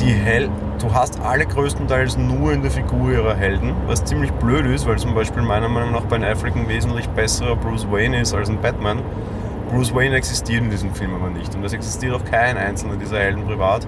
die 0.00 0.12
Hel 0.12 0.50
du 0.84 0.92
hast 0.92 1.18
alle 1.20 1.46
größtenteils 1.46 2.18
nur 2.18 2.52
in 2.52 2.60
der 2.60 2.70
Figur 2.70 3.10
ihrer 3.10 3.34
Helden, 3.34 3.74
was 3.86 4.04
ziemlich 4.04 4.30
blöd 4.32 4.66
ist, 4.66 4.86
weil 4.86 4.98
zum 4.98 5.14
Beispiel 5.14 5.42
meiner 5.42 5.68
Meinung 5.68 5.92
nach 5.92 6.04
Ben 6.04 6.22
Affleck 6.22 6.54
ein 6.54 6.68
wesentlich 6.68 7.08
besserer 7.08 7.56
Bruce 7.56 7.90
Wayne 7.90 8.20
ist 8.20 8.34
als 8.34 8.50
ein 8.50 8.60
Batman. 8.60 9.00
Bruce 9.70 9.94
Wayne 9.94 10.14
existiert 10.14 10.62
in 10.62 10.70
diesem 10.70 10.94
Film 10.94 11.14
aber 11.14 11.30
nicht 11.30 11.54
und 11.54 11.64
es 11.64 11.72
existiert 11.72 12.14
auch 12.14 12.24
kein 12.24 12.58
einzelner 12.58 12.96
dieser 12.96 13.18
Helden 13.18 13.44
privat. 13.44 13.86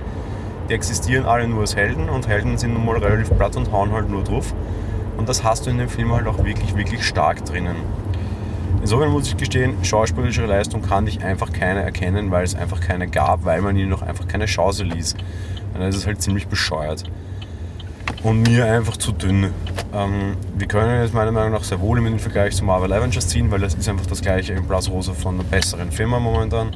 Die 0.71 0.75
existieren 0.75 1.27
alle 1.27 1.47
nur 1.47 1.61
als 1.61 1.77
Helden 1.77 2.09
und 2.09 2.27
Helden 2.27 2.57
sind 2.57 2.73
nun 2.73 2.87
mal 2.87 2.97
relativ 2.97 3.37
platt 3.37 3.57
und 3.57 3.71
hauen 3.73 3.93
halt 3.93 4.09
nur 4.09 4.25
drauf. 4.25 4.55
Und 5.19 5.29
das 5.29 5.45
hast 5.45 5.67
du 5.67 5.71
in 5.71 5.79
dem 5.79 5.91
Film 5.91 6.13
halt 6.13 6.27
auch 6.27 6.43
wirklich, 6.45 6.77
wirklich 6.77 7.05
stark 7.05 7.45
drinnen. 7.45 7.77
Insofern 8.81 9.11
muss 9.11 9.27
ich 9.27 9.37
gestehen, 9.37 9.75
schauspielerische 9.83 10.47
Leistung 10.47 10.81
kann 10.81 11.07
ich 11.07 11.23
einfach 11.23 11.53
keine 11.53 11.83
erkennen, 11.83 12.31
weil 12.31 12.45
es 12.45 12.55
einfach 12.55 12.81
keine 12.81 13.07
gab, 13.07 13.45
weil 13.45 13.61
man 13.61 13.77
ihnen 13.77 13.91
noch 13.91 14.03
einfach 14.03 14.27
keine 14.29 14.47
Chance 14.47 14.85
ließ 14.85 15.15
dann 15.77 15.89
ist 15.89 15.97
es 15.97 16.07
halt 16.07 16.23
ziemlich 16.23 16.49
bescheuert. 16.49 17.05
Und 18.23 18.43
mir 18.43 18.67
einfach 18.67 18.97
zu 18.97 19.13
dünn. 19.13 19.51
Ähm, 19.95 20.37
wir 20.57 20.67
können 20.67 21.03
jetzt 21.03 21.15
meiner 21.15 21.33
Meinung 21.33 21.53
nach 21.53 21.65
sehr 21.65 21.81
wohl 21.81 22.01
den 22.01 22.19
Vergleich 22.19 22.57
zu 22.57 22.65
Marvel 22.65 22.93
Avengers 22.93 23.29
ziehen, 23.29 23.51
weil 23.51 23.61
das 23.61 23.75
ist 23.75 23.89
einfach 23.89 24.07
das 24.07 24.21
gleiche 24.21 24.53
in 24.53 24.67
Plus 24.67 24.91
Rosa 24.91 25.13
von 25.13 25.35
einer 25.35 25.45
besseren 25.45 25.93
Firma 25.93 26.19
momentan. 26.19 26.71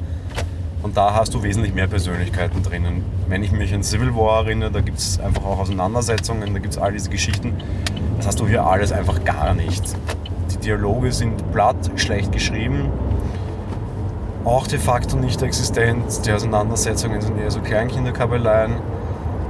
Und 0.83 0.97
da 0.97 1.13
hast 1.13 1.33
du 1.33 1.43
wesentlich 1.43 1.73
mehr 1.73 1.87
Persönlichkeiten 1.87 2.63
drinnen. 2.63 3.03
Wenn 3.27 3.43
ich 3.43 3.51
mich 3.51 3.73
an 3.73 3.83
Civil 3.83 4.15
War 4.15 4.45
erinnere, 4.45 4.71
da 4.71 4.81
gibt 4.81 4.97
es 4.97 5.19
einfach 5.19 5.43
auch 5.43 5.59
Auseinandersetzungen, 5.59 6.53
da 6.53 6.59
gibt 6.59 6.73
es 6.73 6.79
all 6.79 6.91
diese 6.91 7.09
Geschichten. 7.09 7.53
Das 8.17 8.27
hast 8.27 8.39
du 8.39 8.47
hier 8.47 8.65
alles 8.65 8.91
einfach 8.91 9.23
gar 9.23 9.53
nicht. 9.53 9.83
Die 10.51 10.57
Dialoge 10.57 11.11
sind 11.11 11.51
platt, 11.51 11.91
schlecht 11.97 12.31
geschrieben, 12.31 12.89
auch 14.45 14.67
de 14.67 14.79
facto 14.79 15.17
nicht 15.17 15.41
existent. 15.41 16.25
Die 16.25 16.31
Auseinandersetzungen 16.31 17.21
sind 17.21 17.39
eher 17.39 17.51
so 17.51 17.61
Kleinkinderkabeleien. 17.61 18.75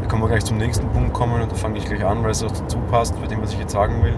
Da 0.02 0.08
können 0.08 0.22
wir 0.22 0.28
gleich 0.28 0.46
zum 0.46 0.58
nächsten 0.58 0.88
Punkt 0.90 1.14
kommen 1.14 1.42
und 1.42 1.52
da 1.52 1.56
fange 1.56 1.78
ich 1.78 1.86
gleich 1.86 2.06
an, 2.06 2.24
weil 2.24 2.32
es 2.32 2.44
auch 2.44 2.52
dazu 2.52 2.78
passt, 2.90 3.20
bei 3.22 3.28
dem, 3.28 3.42
was 3.42 3.54
ich 3.54 3.60
jetzt 3.60 3.72
sagen 3.72 4.04
will. 4.04 4.16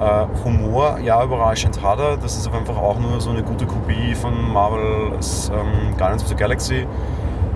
Äh, 0.00 0.26
Humor, 0.44 0.98
ja, 0.98 1.22
überraschend 1.22 1.80
hat 1.82 2.00
er. 2.00 2.16
Das 2.16 2.36
ist 2.36 2.52
einfach 2.52 2.76
auch 2.76 2.98
nur 2.98 3.20
so 3.20 3.30
eine 3.30 3.42
gute 3.42 3.66
Kopie 3.66 4.14
von 4.14 4.52
Marvel's 4.52 5.50
ähm, 5.54 5.96
Guardians 5.96 6.22
of 6.22 6.28
the 6.28 6.34
Galaxy. 6.34 6.86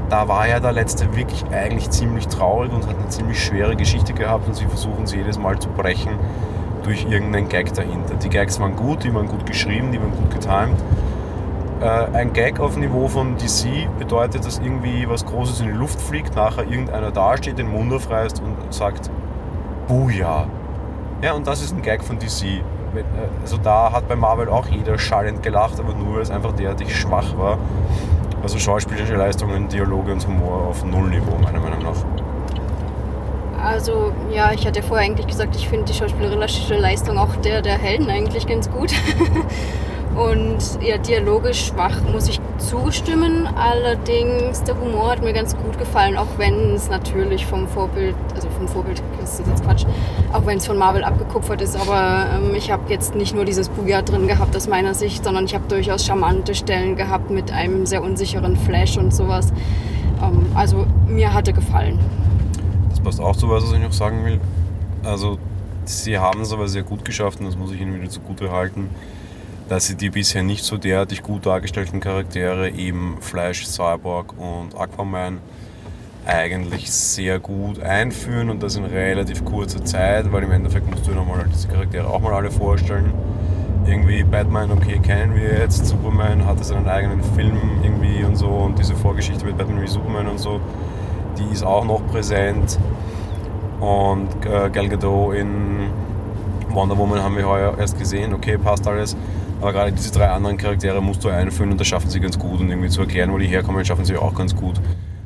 Da 0.09 0.29
war 0.29 0.49
ja 0.49 0.61
der 0.61 0.73
letzte 0.73 1.15
wirklich 1.17 1.45
eigentlich 1.53 1.91
ziemlich 1.91 2.29
traurig 2.29 2.73
und 2.73 2.87
hat 2.87 2.97
eine 2.97 3.09
ziemlich 3.09 3.45
schwere 3.45 3.77
Geschichte 3.77 4.15
gehabt 4.15 4.47
und 4.47 4.55
sie 4.55 4.65
versuchen 4.65 5.07
sie 5.07 5.19
jedes 5.19 5.39
Mal 5.39 5.59
zu 5.59 5.69
brechen 5.69 6.13
durch 6.85 7.05
irgendeinen 7.11 7.49
Gag 7.49 7.75
dahinter. 7.75 8.15
Die 8.15 8.31
Gags 8.31 8.59
waren 8.61 8.77
gut, 8.77 9.05
die 9.05 9.13
waren 9.13 9.27
gut 9.27 9.45
geschrieben, 9.45 9.93
die 9.93 10.01
waren 10.01 10.13
gut 10.13 10.31
getimed. 10.31 10.79
Äh, 11.81 11.85
ein 12.13 12.33
Gag 12.33 12.59
auf 12.59 12.77
Niveau 12.77 13.07
von 13.07 13.37
DC 13.37 13.89
bedeutet, 13.99 14.45
dass 14.45 14.59
irgendwie 14.59 15.09
was 15.09 15.25
Großes 15.25 15.61
in 15.61 15.67
die 15.69 15.73
Luft 15.73 16.01
fliegt, 16.01 16.35
nachher 16.35 16.65
irgendeiner 16.65 17.13
dasteht, 17.13 17.57
den 17.57 17.69
Mund 17.69 17.93
aufreißt 17.93 18.43
und 18.43 18.75
sagt 18.75 19.11
Buja. 19.87 20.49
Ja, 21.23 21.35
und 21.35 21.47
das 21.47 21.63
ist 21.63 21.75
ein 21.75 21.83
Gag 21.83 22.03
von 22.03 22.19
DC. 22.19 22.43
Äh, 22.45 22.63
also 23.41 23.59
da 23.59 23.93
hat 23.93 24.09
bei 24.09 24.17
Marvel 24.17 24.49
auch 24.49 24.67
jeder 24.67 24.99
schallend 24.99 25.43
gelacht, 25.45 25.79
aber 25.79 25.95
nur 25.95 26.17
weil 26.17 26.23
es 26.23 26.33
einfach 26.33 26.53
derartig 26.53 26.97
schwach 26.97 27.39
war. 27.39 27.59
Also 28.43 28.59
schauspielerische 28.59 29.15
Leistungen, 29.15 29.69
Dialoge 29.69 30.13
und 30.13 30.27
Humor 30.27 30.67
auf 30.69 30.85
Nullniveau, 30.85 31.39
meiner 31.41 31.61
Meinung 31.61 31.83
nach. 31.83 31.97
Also 33.63 34.13
ja, 34.33 34.53
ich 34.53 34.67
hatte 34.67 34.83
vorher 34.83 35.07
eigentlich 35.07 35.29
gesagt, 35.29 35.55
ich 35.55 35.69
finde 35.69 35.85
die 35.85 35.95
schauspielerische 35.95 36.77
Leistung 36.77 37.19
auch 37.19 37.37
der, 37.37 37.63
der 37.63 37.79
Helden 37.79 38.11
eigentlich 38.11 38.49
ganz 38.49 38.69
gut. 38.69 38.93
Und 40.19 40.83
ja, 40.83 40.99
dialogisch 40.99 41.67
schwach 41.67 42.03
muss 42.13 42.29
ich 42.29 42.41
zustimmen. 42.59 43.47
Allerdings, 43.47 44.65
der 44.65 44.77
Humor 44.81 45.13
hat 45.13 45.23
mir 45.23 45.33
ganz 45.33 45.57
gut 45.57 45.79
gefallen, 45.79 46.17
auch 46.17 46.27
wenn 46.39 46.75
es 46.75 46.91
natürlich 46.91 47.47
vom 47.47 47.69
Vorbild, 47.69 48.17
also 48.35 48.49
vom 48.51 48.67
Vorbild, 48.67 49.01
das 49.21 49.39
ist 49.39 49.47
jetzt 49.47 49.63
Quatsch, 49.63 49.87
auch 50.33 50.45
wenn 50.45 50.59
es 50.59 50.67
von 50.67 50.77
Marvel 50.77 51.05
abgekupfert 51.05 51.63
ist. 51.63 51.77
Aber 51.77 52.27
ähm, 52.35 52.53
ich 52.57 52.73
habe 52.73 52.83
jetzt 52.89 53.15
nicht 53.15 53.33
nur 53.33 53.45
dieses 53.45 53.69
Booyah 53.69 54.03
drin 54.03 54.27
gehabt 54.27 54.57
aus 54.57 54.67
meiner 54.67 54.93
Sicht, 54.93 55.23
sondern 55.23 55.45
ich 55.45 55.55
habe 55.55 55.69
durchaus 55.69 56.05
charmante 56.05 56.57
Stellen 56.57 56.97
gehabt 56.97 57.31
mit 57.31 57.53
einem 57.53 57.87
sehr 57.87 58.03
unsicheren 58.03 58.57
Flash 58.57 58.99
und 58.99 59.15
sowas. 59.15 59.53
Ähm, 60.21 60.47
also 60.57 60.85
mir 61.07 61.33
hatte 61.33 61.53
gefallen. 61.53 61.97
Das 62.91 62.99
passt 62.99 63.21
auch 63.21 63.37
zu 63.37 63.49
was, 63.49 63.63
was 63.63 63.73
ich 63.73 63.81
noch 63.81 63.93
sagen 63.93 64.25
will. 64.25 64.41
Also 65.05 65.39
sie 65.85 66.19
haben 66.19 66.41
es 66.41 66.53
aber 66.53 66.67
sehr 66.67 66.83
gut 66.83 67.05
geschafft 67.05 67.39
und 67.39 67.47
das 67.47 67.57
muss 67.57 67.71
ich 67.71 67.81
ihnen 67.81 67.95
wieder 67.95 68.11
zugute 68.11 68.51
halten 68.51 68.91
dass 69.69 69.87
sie 69.87 69.97
die 69.97 70.11
bisher 70.11 70.43
nicht 70.43 70.65
so 70.65 70.79
derartig 70.79 71.23
gut 71.23 71.47
dargestellten 71.47 72.01
Charaktere, 72.01 72.71
eben 72.71 73.19
Flash, 73.21 73.67
Cyborg 73.67 74.35
und 74.39 74.75
Aquaman, 74.75 75.39
eigentlich 76.27 76.91
sehr 76.91 77.39
gut 77.39 77.81
einführen 77.81 78.51
und 78.51 78.63
das 78.63 78.77
in 78.77 78.85
relativ 78.85 79.45
kurzer 79.45 79.85
Zeit, 79.85 80.31
weil 80.33 80.43
im 80.43 80.53
Endeffekt 80.53 80.91
musst 80.91 81.07
du 81.07 81.11
dir 81.11 81.17
nochmal 81.17 81.47
diese 81.53 81.69
Charaktere 81.69 82.07
auch 82.07 82.21
mal 82.21 82.35
alle 82.35 82.51
vorstellen. 82.51 83.13
Irgendwie 83.87 84.23
Batman, 84.23 84.71
okay, 84.71 84.99
kennen 84.99 85.35
wir 85.35 85.59
jetzt, 85.61 85.87
Superman 85.87 86.45
hatte 86.45 86.65
seinen 86.65 86.87
eigenen 86.87 87.23
Film 87.35 87.59
irgendwie 87.83 88.25
und 88.25 88.37
so 88.37 88.49
und 88.49 88.79
diese 88.79 88.95
Vorgeschichte 88.95 89.45
mit 89.47 89.57
Batman 89.57 89.81
wie 89.81 89.87
Superman 89.87 90.29
und 90.29 90.39
so, 90.39 90.61
die 91.39 91.53
ist 91.53 91.63
auch 91.63 91.85
noch 91.85 92.07
präsent. 92.09 92.79
Und 93.81 94.29
äh, 94.45 94.69
Gal 94.71 94.89
Gadot 94.89 95.35
in 95.35 95.89
Wonder 96.71 96.99
Woman 96.99 97.23
haben 97.23 97.37
wir 97.37 97.49
heuer 97.49 97.79
erst 97.79 97.99
gesehen, 97.99 98.35
okay, 98.35 98.59
passt 98.59 98.87
alles. 98.87 99.17
Aber 99.61 99.73
gerade 99.73 99.93
diese 99.93 100.13
drei 100.13 100.29
anderen 100.29 100.57
Charaktere 100.57 101.03
musst 101.03 101.25
du 101.25 101.29
einführen 101.29 101.73
und 101.73 101.81
das 101.81 101.89
schaffen 101.89 102.09
sie 102.09 102.21
ganz 102.21 102.39
gut. 102.39 102.61
Und 102.61 102.71
irgendwie 102.71 102.89
zu 102.89 103.01
erklären, 103.01 103.33
wo 103.33 103.39
die 103.39 103.47
herkommen, 103.47 103.85
schaffen 103.85 104.05
sie 104.05 104.17
auch 104.17 104.35
ganz 104.35 104.55
gut. 104.55 104.81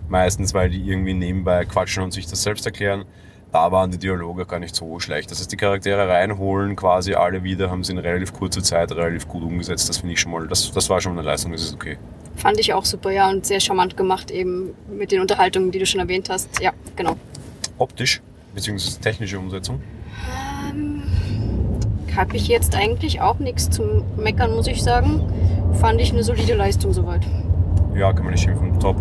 Meistens, 0.08 0.54
weil 0.54 0.70
die 0.70 0.80
irgendwie 0.80 1.12
nebenbei 1.12 1.64
quatschen 1.66 2.02
und 2.02 2.12
sich 2.12 2.26
das 2.26 2.42
selbst 2.42 2.64
erklären. 2.64 3.04
Da 3.52 3.70
waren 3.70 3.90
die 3.90 3.98
Dialoge 3.98 4.46
gar 4.46 4.58
nicht 4.58 4.74
so 4.74 4.98
schlecht. 4.98 5.30
Das 5.30 5.38
heißt, 5.38 5.52
die 5.52 5.58
Charaktere 5.58 6.08
reinholen, 6.08 6.74
quasi 6.76 7.12
alle 7.12 7.44
wieder, 7.44 7.70
haben 7.70 7.84
sie 7.84 7.92
in 7.92 7.98
relativ 7.98 8.32
kurzer 8.32 8.62
Zeit 8.62 8.90
relativ 8.92 9.28
gut 9.28 9.42
umgesetzt. 9.42 9.90
Das 9.90 9.98
finde 9.98 10.14
ich 10.14 10.20
schon 10.20 10.32
mal, 10.32 10.48
das, 10.48 10.72
das 10.72 10.88
war 10.88 11.02
schon 11.02 11.12
eine 11.12 11.22
Leistung, 11.22 11.52
das 11.52 11.64
ist 11.64 11.74
okay. 11.74 11.98
Fand 12.36 12.58
ich 12.58 12.72
auch 12.72 12.86
super, 12.86 13.10
ja, 13.10 13.28
und 13.28 13.44
sehr 13.44 13.60
charmant 13.60 13.94
gemacht, 13.98 14.30
eben 14.30 14.70
mit 14.90 15.12
den 15.12 15.20
Unterhaltungen, 15.20 15.70
die 15.70 15.78
du 15.78 15.84
schon 15.84 16.00
erwähnt 16.00 16.30
hast. 16.30 16.62
Ja, 16.62 16.72
genau. 16.96 17.16
Optisch, 17.76 18.22
beziehungsweise 18.54 18.98
technische 19.00 19.38
Umsetzung? 19.38 19.82
Habe 22.16 22.36
ich 22.36 22.48
jetzt 22.48 22.76
eigentlich 22.76 23.20
auch 23.20 23.38
nichts 23.38 23.70
zum 23.70 24.04
Meckern, 24.16 24.54
muss 24.54 24.66
ich 24.66 24.82
sagen. 24.82 25.22
Fand 25.74 26.00
ich 26.00 26.12
eine 26.12 26.22
solide 26.22 26.54
Leistung 26.54 26.92
soweit. 26.92 27.22
Ja, 27.94 28.12
kann 28.12 28.24
man 28.24 28.32
nicht 28.32 28.44
schimpfen. 28.44 28.78
Top. 28.78 28.96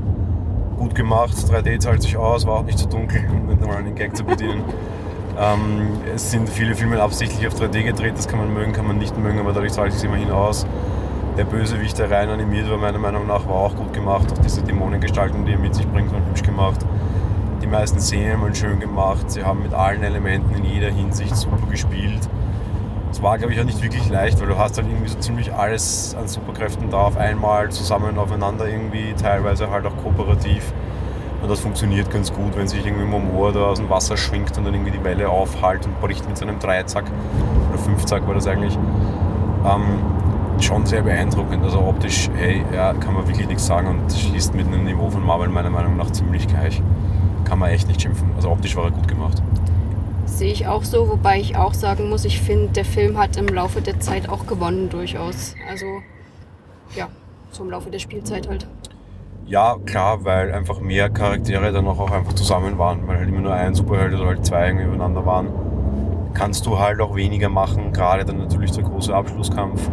Gut 0.77 0.95
gemacht, 0.95 1.33
3D 1.33 1.79
zahlt 1.79 2.01
sich 2.01 2.17
aus, 2.17 2.47
war 2.47 2.55
auch 2.55 2.63
nicht 2.63 2.77
zu 2.77 2.85
so 2.85 2.91
dunkel, 2.91 3.21
um 3.31 3.47
mit 3.47 3.61
mal 3.61 3.77
einen 3.77 3.95
Gag 3.95 4.15
zu 4.15 4.23
bedienen. 4.23 4.63
ähm, 5.39 5.89
es 6.15 6.31
sind 6.31 6.49
viele 6.49 6.73
Filme 6.73 6.99
absichtlich 7.01 7.45
auf 7.47 7.53
3D 7.53 7.83
gedreht, 7.83 8.13
das 8.17 8.27
kann 8.27 8.39
man 8.39 8.51
mögen, 8.51 8.73
kann 8.73 8.87
man 8.87 8.97
nicht 8.97 9.15
mögen, 9.17 9.39
aber 9.39 9.53
dadurch 9.53 9.73
zahlt 9.73 9.93
sich 9.93 10.03
immerhin 10.05 10.31
aus. 10.31 10.65
Der 11.37 11.43
Bösewicht, 11.43 11.99
der 11.99 12.09
rein 12.09 12.29
animiert 12.29 12.69
war, 12.69 12.77
meiner 12.77 12.97
Meinung 12.97 13.27
nach, 13.27 13.47
war 13.47 13.55
auch 13.55 13.75
gut 13.75 13.93
gemacht. 13.93 14.31
Auch 14.31 14.37
diese 14.39 14.63
Dämonengestaltung, 14.63 15.45
die 15.45 15.53
er 15.53 15.59
mit 15.59 15.75
sich 15.75 15.87
bringt, 15.87 16.11
waren 16.11 16.25
hübsch 16.27 16.43
gemacht. 16.43 16.79
Die 17.61 17.67
meisten 17.67 17.99
Szenen 18.01 18.41
waren 18.41 18.55
schön 18.55 18.79
gemacht. 18.79 19.29
Sie 19.31 19.43
haben 19.43 19.63
mit 19.63 19.73
allen 19.73 20.03
Elementen 20.03 20.55
in 20.55 20.65
jeder 20.65 20.89
Hinsicht 20.89 21.35
super 21.35 21.57
gespielt. 21.69 22.27
Es 23.11 23.21
war, 23.21 23.37
glaube 23.37 23.53
ich, 23.53 23.59
auch 23.59 23.65
nicht 23.65 23.81
wirklich 23.83 24.09
leicht, 24.09 24.39
weil 24.39 24.47
du 24.47 24.57
hast 24.57 24.77
halt 24.77 24.87
irgendwie 24.87 25.09
so 25.09 25.19
ziemlich 25.19 25.53
alles 25.53 26.15
an 26.17 26.27
Superkräften 26.27 26.89
da 26.89 26.97
auf 26.97 27.17
einmal 27.17 27.69
zusammen 27.69 28.17
aufeinander 28.17 28.67
irgendwie, 28.67 29.13
teilweise 29.13 29.69
halt 29.69 29.85
auch 29.85 29.97
kooperativ. 29.97 30.71
Und 31.41 31.49
das 31.49 31.59
funktioniert 31.59 32.09
ganz 32.09 32.31
gut, 32.31 32.55
wenn 32.55 32.67
sich 32.67 32.85
irgendwie 32.85 33.05
Momoa 33.05 33.51
da 33.51 33.65
aus 33.65 33.79
dem 33.79 33.89
Wasser 33.89 34.15
schwingt 34.15 34.57
und 34.57 34.63
dann 34.63 34.73
irgendwie 34.73 34.91
die 34.91 35.03
Welle 35.03 35.27
aufhält 35.27 35.85
und 35.85 35.99
bricht 35.99 36.27
mit 36.27 36.37
seinem 36.37 36.59
Dreizack 36.59 37.05
oder 37.69 37.79
Fünfzack 37.79 38.25
war 38.27 38.35
das 38.35 38.47
eigentlich. 38.47 38.77
Ähm, 39.65 39.99
schon 40.61 40.85
sehr 40.85 41.01
beeindruckend. 41.01 41.63
Also 41.63 41.79
optisch, 41.81 42.29
hey, 42.35 42.63
ja, 42.73 42.93
kann 42.93 43.13
man 43.13 43.27
wirklich 43.27 43.47
nichts 43.47 43.65
sagen 43.65 43.87
und 43.87 44.11
schießt 44.11 44.53
mit 44.53 44.67
einem 44.67 44.85
Niveau 44.85 45.09
von 45.09 45.25
Marvel 45.25 45.49
meiner 45.49 45.69
Meinung 45.69 45.97
nach 45.97 46.11
ziemlich 46.11 46.47
gleich. 46.47 46.81
Kann 47.43 47.59
man 47.59 47.71
echt 47.71 47.87
nicht 47.87 48.01
schimpfen. 48.01 48.31
Also 48.35 48.51
optisch 48.51 48.75
war 48.75 48.85
er 48.85 48.91
gut 48.91 49.07
gemacht. 49.07 49.41
Sehe 50.31 50.53
ich 50.53 50.65
auch 50.65 50.83
so, 50.85 51.09
wobei 51.09 51.39
ich 51.39 51.57
auch 51.57 51.73
sagen 51.73 52.09
muss, 52.09 52.23
ich 52.23 52.39
finde, 52.39 52.69
der 52.69 52.85
Film 52.85 53.17
hat 53.17 53.35
im 53.35 53.47
Laufe 53.47 53.81
der 53.81 53.99
Zeit 53.99 54.29
auch 54.29 54.47
gewonnen 54.47 54.89
durchaus. 54.89 55.55
Also 55.69 55.85
ja, 56.95 57.09
so 57.51 57.63
im 57.63 57.69
Laufe 57.69 57.91
der 57.91 57.99
Spielzeit 57.99 58.47
halt. 58.47 58.65
Ja, 59.45 59.75
klar, 59.85 60.23
weil 60.23 60.53
einfach 60.53 60.79
mehr 60.79 61.09
Charaktere 61.09 61.73
dann 61.73 61.85
auch 61.85 62.09
einfach 62.09 62.33
zusammen 62.33 62.77
waren, 62.77 63.07
weil 63.07 63.17
halt 63.17 63.27
immer 63.27 63.41
nur 63.41 63.53
ein 63.53 63.75
Superheld 63.75 64.13
oder 64.13 64.27
halt 64.27 64.45
zwei 64.45 64.67
irgendwie 64.67 64.85
übereinander 64.85 65.25
waren. 65.25 65.49
Kannst 66.33 66.65
du 66.65 66.79
halt 66.79 67.01
auch 67.01 67.15
weniger 67.15 67.49
machen, 67.49 67.91
gerade 67.91 68.23
dann 68.23 68.37
natürlich 68.37 68.71
der 68.71 68.85
große 68.85 69.13
Abschlusskampf 69.13 69.89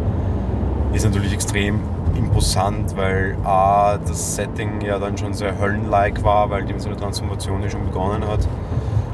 ist 0.93 1.03
natürlich 1.03 1.33
extrem 1.33 1.81
imposant, 2.15 2.95
weil 2.95 3.35
A, 3.43 3.97
das 3.97 4.35
Setting 4.35 4.81
ja 4.81 4.97
dann 4.97 5.17
schon 5.17 5.33
sehr 5.33 5.59
höllenlike 5.59 6.23
war, 6.23 6.49
weil 6.49 6.67
eben 6.67 6.79
so 6.79 6.89
eine 6.89 6.97
Transformation 6.97 7.61
ja 7.61 7.69
schon 7.69 7.83
begonnen 7.85 8.25
hat 8.25 8.47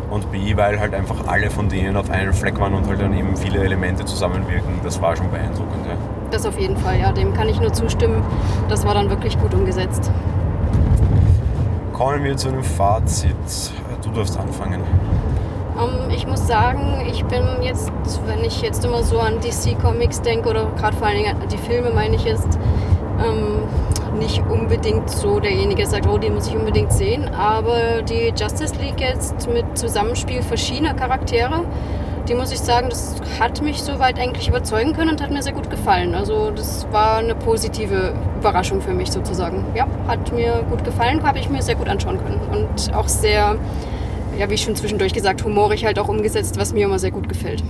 und 0.10 0.32
B, 0.32 0.56
weil 0.56 0.80
halt 0.80 0.94
einfach 0.94 1.28
alle 1.28 1.50
von 1.50 1.70
denen 1.70 1.96
auf 1.98 2.10
einem 2.10 2.34
Fleck 2.34 2.60
waren 2.60 2.74
und 2.74 2.88
halt 2.88 3.02
dann 3.02 3.18
eben 3.18 3.36
viele 3.36 3.64
Elemente 3.64 4.06
zusammenwirken. 4.06 4.80
Das 4.84 5.02
war 5.02 5.16
schon 5.16 5.30
beeindruckend. 5.32 5.86
Ja. 5.86 5.96
Das 6.32 6.46
auf 6.46 6.60
jeden 6.60 6.78
Fall, 6.78 7.00
ja, 7.00 7.12
dem 7.12 7.34
kann 7.34 7.50
ich 7.50 7.60
nur 7.60 7.74
zustimmen. 7.74 8.24
Das 8.70 8.86
war 8.86 8.94
dann 8.94 9.10
wirklich 9.10 9.40
gut 9.40 9.54
umgesetzt. 9.54 10.12
Kommen 11.94 12.24
wir 12.24 12.36
zu 12.36 12.50
einem 12.50 12.64
Fazit. 12.64 13.36
Du 14.04 14.12
darfst 14.12 14.38
anfangen. 14.38 14.82
Um, 15.76 15.90
ähm, 15.90 16.10
ich 16.10 16.28
muss 16.28 16.46
sagen, 16.48 17.06
ich 17.10 17.24
bin 17.26 17.44
jetzt, 17.62 17.92
wenn 18.26 18.44
ich 18.44 18.62
jetzt 18.62 18.86
immer 18.86 19.04
so 19.04 19.20
an 19.20 19.40
DC 19.40 19.80
Comics 19.82 20.22
denke 20.22 20.50
oder 20.50 20.68
gerade 20.78 20.96
vor 20.96 21.08
allen 21.08 21.18
Dingen 21.18 21.42
an 21.42 21.48
die 21.50 21.58
Filme, 21.58 21.92
meine 21.92 22.16
ich 22.16 22.24
jetzt, 22.24 22.60
ähm, 23.20 23.64
nicht 24.18 24.42
unbedingt 24.50 25.10
so 25.10 25.40
derjenige, 25.40 25.76
der 25.76 25.88
sagt, 25.88 26.08
oh, 26.08 26.18
die 26.18 26.30
muss 26.30 26.48
ich 26.48 26.56
unbedingt 26.56 26.92
sehen. 26.92 27.28
Aber 27.30 28.02
die 28.02 28.34
Justice 28.38 28.76
League 28.76 29.00
jetzt 29.00 29.48
mit 29.50 29.78
Zusammenspiel 29.78 30.42
verschiedener 30.42 30.94
Charaktere, 30.94 31.66
die 32.28 32.34
muss 32.34 32.52
ich 32.52 32.60
sagen, 32.60 32.90
das 32.90 33.16
hat 33.40 33.62
mich 33.62 33.84
soweit 33.84 34.18
eigentlich 34.20 34.48
überzeugen 34.48 34.94
können 34.94 35.12
und 35.12 35.22
hat 35.22 35.32
mir 35.32 35.44
sehr 35.44 35.54
gut 35.54 35.70
gefallen. 35.70 36.16
Also 36.16 36.52
das 36.52 36.88
war 36.92 37.18
eine 37.18 37.36
positive 37.36 38.14
Überraschung 38.40 38.82
für 38.82 38.94
mich 38.94 39.12
sozusagen. 39.12 39.64
Ja, 39.76 39.88
hat 40.08 40.34
mir 40.34 40.64
gut 40.70 40.84
gefallen, 40.84 41.22
habe 41.24 41.40
ich 41.40 41.50
mir 41.50 41.62
sehr 41.62 41.76
gut 41.76 41.88
anschauen 41.88 42.18
können. 42.18 42.42
Und 42.52 42.94
auch 42.96 43.08
sehr, 43.08 43.58
ja, 44.40 44.50
wie 44.50 44.58
schon 44.58 44.76
zwischendurch 44.76 45.14
gesagt, 45.14 45.44
humorig 45.44 45.86
halt 45.86 46.00
auch 46.00 46.08
umgesetzt, 46.08 46.58
was 46.60 46.74
mir 46.74 46.86
immer 46.86 47.00
sehr 47.00 47.12
gut 47.12 47.30
gefällt 47.30 47.64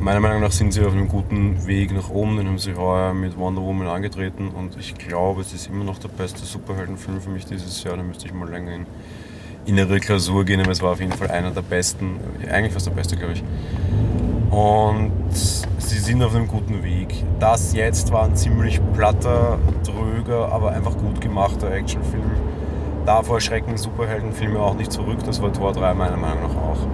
meiner 0.00 0.20
Meinung 0.20 0.40
nach 0.40 0.52
sind 0.52 0.72
sie 0.72 0.84
auf 0.84 0.92
einem 0.92 1.08
guten 1.08 1.66
Weg 1.66 1.92
nach 1.92 2.10
oben. 2.10 2.36
Den 2.36 2.46
haben 2.46 2.58
sie 2.58 2.74
heuer 2.74 3.14
mit 3.14 3.36
Wonder 3.36 3.62
Woman 3.62 3.88
angetreten 3.88 4.48
und 4.48 4.76
ich 4.78 4.94
glaube, 4.94 5.40
es 5.40 5.52
ist 5.52 5.68
immer 5.68 5.84
noch 5.84 5.98
der 5.98 6.08
beste 6.08 6.44
Superheldenfilm 6.44 7.20
für 7.20 7.30
mich 7.30 7.46
dieses 7.46 7.82
Jahr. 7.84 7.96
Da 7.96 8.02
müsste 8.02 8.26
ich 8.26 8.32
mal 8.32 8.48
länger 8.48 8.72
in 8.72 8.86
innere 9.66 10.00
Klausur 10.00 10.44
gehen, 10.44 10.60
aber 10.60 10.72
es 10.72 10.82
war 10.82 10.92
auf 10.92 11.00
jeden 11.00 11.12
Fall 11.12 11.30
einer 11.30 11.50
der 11.50 11.62
besten, 11.62 12.18
eigentlich 12.50 12.72
fast 12.72 12.86
der 12.86 12.92
beste, 12.92 13.16
glaube 13.16 13.34
ich. 13.34 13.44
Und 14.50 15.12
sie 15.30 15.98
sind 15.98 16.22
auf 16.22 16.34
einem 16.34 16.48
guten 16.48 16.82
Weg. 16.82 17.22
Das 17.38 17.74
jetzt 17.74 18.10
war 18.10 18.24
ein 18.24 18.34
ziemlich 18.34 18.80
platter, 18.94 19.58
dröger, 19.84 20.50
aber 20.50 20.70
einfach 20.70 20.96
gut 20.96 21.20
gemachter 21.20 21.70
Actionfilm. 21.70 22.30
Davor 23.04 23.40
schrecken 23.40 23.76
Superheldenfilme 23.76 24.58
auch 24.58 24.74
nicht 24.74 24.90
zurück. 24.90 25.18
Das 25.26 25.42
war 25.42 25.52
Tor 25.52 25.72
3 25.72 25.94
meiner 25.94 26.16
Meinung 26.16 26.42
nach 26.44 26.56
auch. 26.56 26.86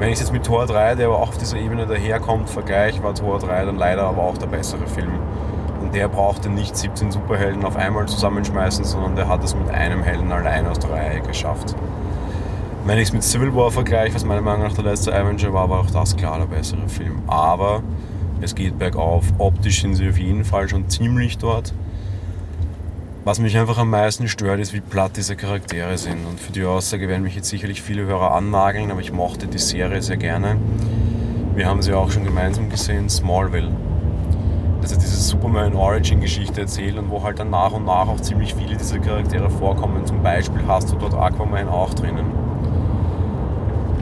Wenn 0.00 0.08
ich 0.08 0.14
es 0.14 0.20
jetzt 0.20 0.32
mit 0.32 0.46
Tor 0.46 0.64
3, 0.64 0.94
der 0.94 1.08
aber 1.08 1.18
auch 1.18 1.28
auf 1.28 1.36
dieser 1.36 1.58
Ebene 1.58 1.86
daherkommt, 1.86 2.48
vergleiche, 2.48 3.02
war 3.02 3.14
Tor 3.14 3.38
3 3.38 3.66
dann 3.66 3.76
leider 3.76 4.04
aber 4.04 4.22
auch 4.22 4.38
der 4.38 4.46
bessere 4.46 4.86
Film. 4.86 5.12
Und 5.78 5.94
der 5.94 6.08
brauchte 6.08 6.48
nicht 6.48 6.74
17 6.74 7.12
Superhelden 7.12 7.62
auf 7.66 7.76
einmal 7.76 8.08
zusammenschmeißen, 8.08 8.82
sondern 8.86 9.14
der 9.14 9.28
hat 9.28 9.44
es 9.44 9.54
mit 9.54 9.68
einem 9.68 10.02
Helden 10.02 10.32
allein 10.32 10.66
aus 10.66 10.78
der 10.78 10.92
Reihe 10.92 11.20
geschafft. 11.20 11.76
Wenn 12.86 12.96
ich 12.96 13.08
es 13.08 13.12
mit 13.12 13.22
Civil 13.22 13.54
War 13.54 13.70
vergleiche, 13.70 14.14
was 14.14 14.24
meiner 14.24 14.40
Meinung 14.40 14.62
nach 14.62 14.72
der 14.72 14.84
letzte 14.84 15.14
Avenger 15.14 15.52
war, 15.52 15.68
war 15.68 15.80
auch 15.80 15.90
das 15.90 16.16
klar 16.16 16.38
der 16.38 16.46
bessere 16.46 16.88
Film. 16.88 17.20
Aber 17.26 17.82
es 18.40 18.54
geht 18.54 18.78
bergauf. 18.78 19.26
Optisch 19.36 19.82
sind 19.82 19.96
sie 19.96 20.08
auf 20.08 20.18
jeden 20.18 20.46
Fall 20.46 20.66
schon 20.66 20.88
ziemlich 20.88 21.36
dort. 21.36 21.74
Was 23.30 23.38
mich 23.38 23.56
einfach 23.56 23.78
am 23.78 23.90
meisten 23.90 24.26
stört, 24.26 24.58
ist, 24.58 24.72
wie 24.72 24.80
platt 24.80 25.12
diese 25.14 25.36
Charaktere 25.36 25.96
sind. 25.96 26.26
Und 26.26 26.40
für 26.40 26.50
die 26.50 26.64
Aussage 26.64 27.08
werden 27.08 27.22
mich 27.22 27.36
jetzt 27.36 27.48
sicherlich 27.48 27.80
viele 27.80 28.02
Hörer 28.02 28.34
annageln, 28.34 28.90
aber 28.90 28.98
ich 28.98 29.12
mochte 29.12 29.46
die 29.46 29.58
Serie 29.58 30.02
sehr 30.02 30.16
gerne. 30.16 30.56
Wir 31.54 31.68
haben 31.68 31.80
sie 31.80 31.92
auch 31.92 32.10
schon 32.10 32.24
gemeinsam 32.24 32.68
gesehen, 32.70 33.08
Smallville. 33.08 33.70
Das 34.82 34.90
ist 34.90 35.02
diese 35.02 35.14
Superman-Origin-Geschichte 35.14 36.62
erzählt 36.62 36.98
und 36.98 37.08
wo 37.08 37.22
halt 37.22 37.38
dann 37.38 37.50
nach 37.50 37.70
und 37.70 37.84
nach 37.84 38.08
auch 38.08 38.18
ziemlich 38.18 38.56
viele 38.56 38.74
dieser 38.76 38.98
Charaktere 38.98 39.48
vorkommen. 39.48 40.04
Zum 40.06 40.24
Beispiel 40.24 40.62
hast 40.66 40.90
du 40.90 40.96
dort 40.96 41.14
Aquaman 41.14 41.68
auch 41.68 41.94
drinnen. 41.94 42.26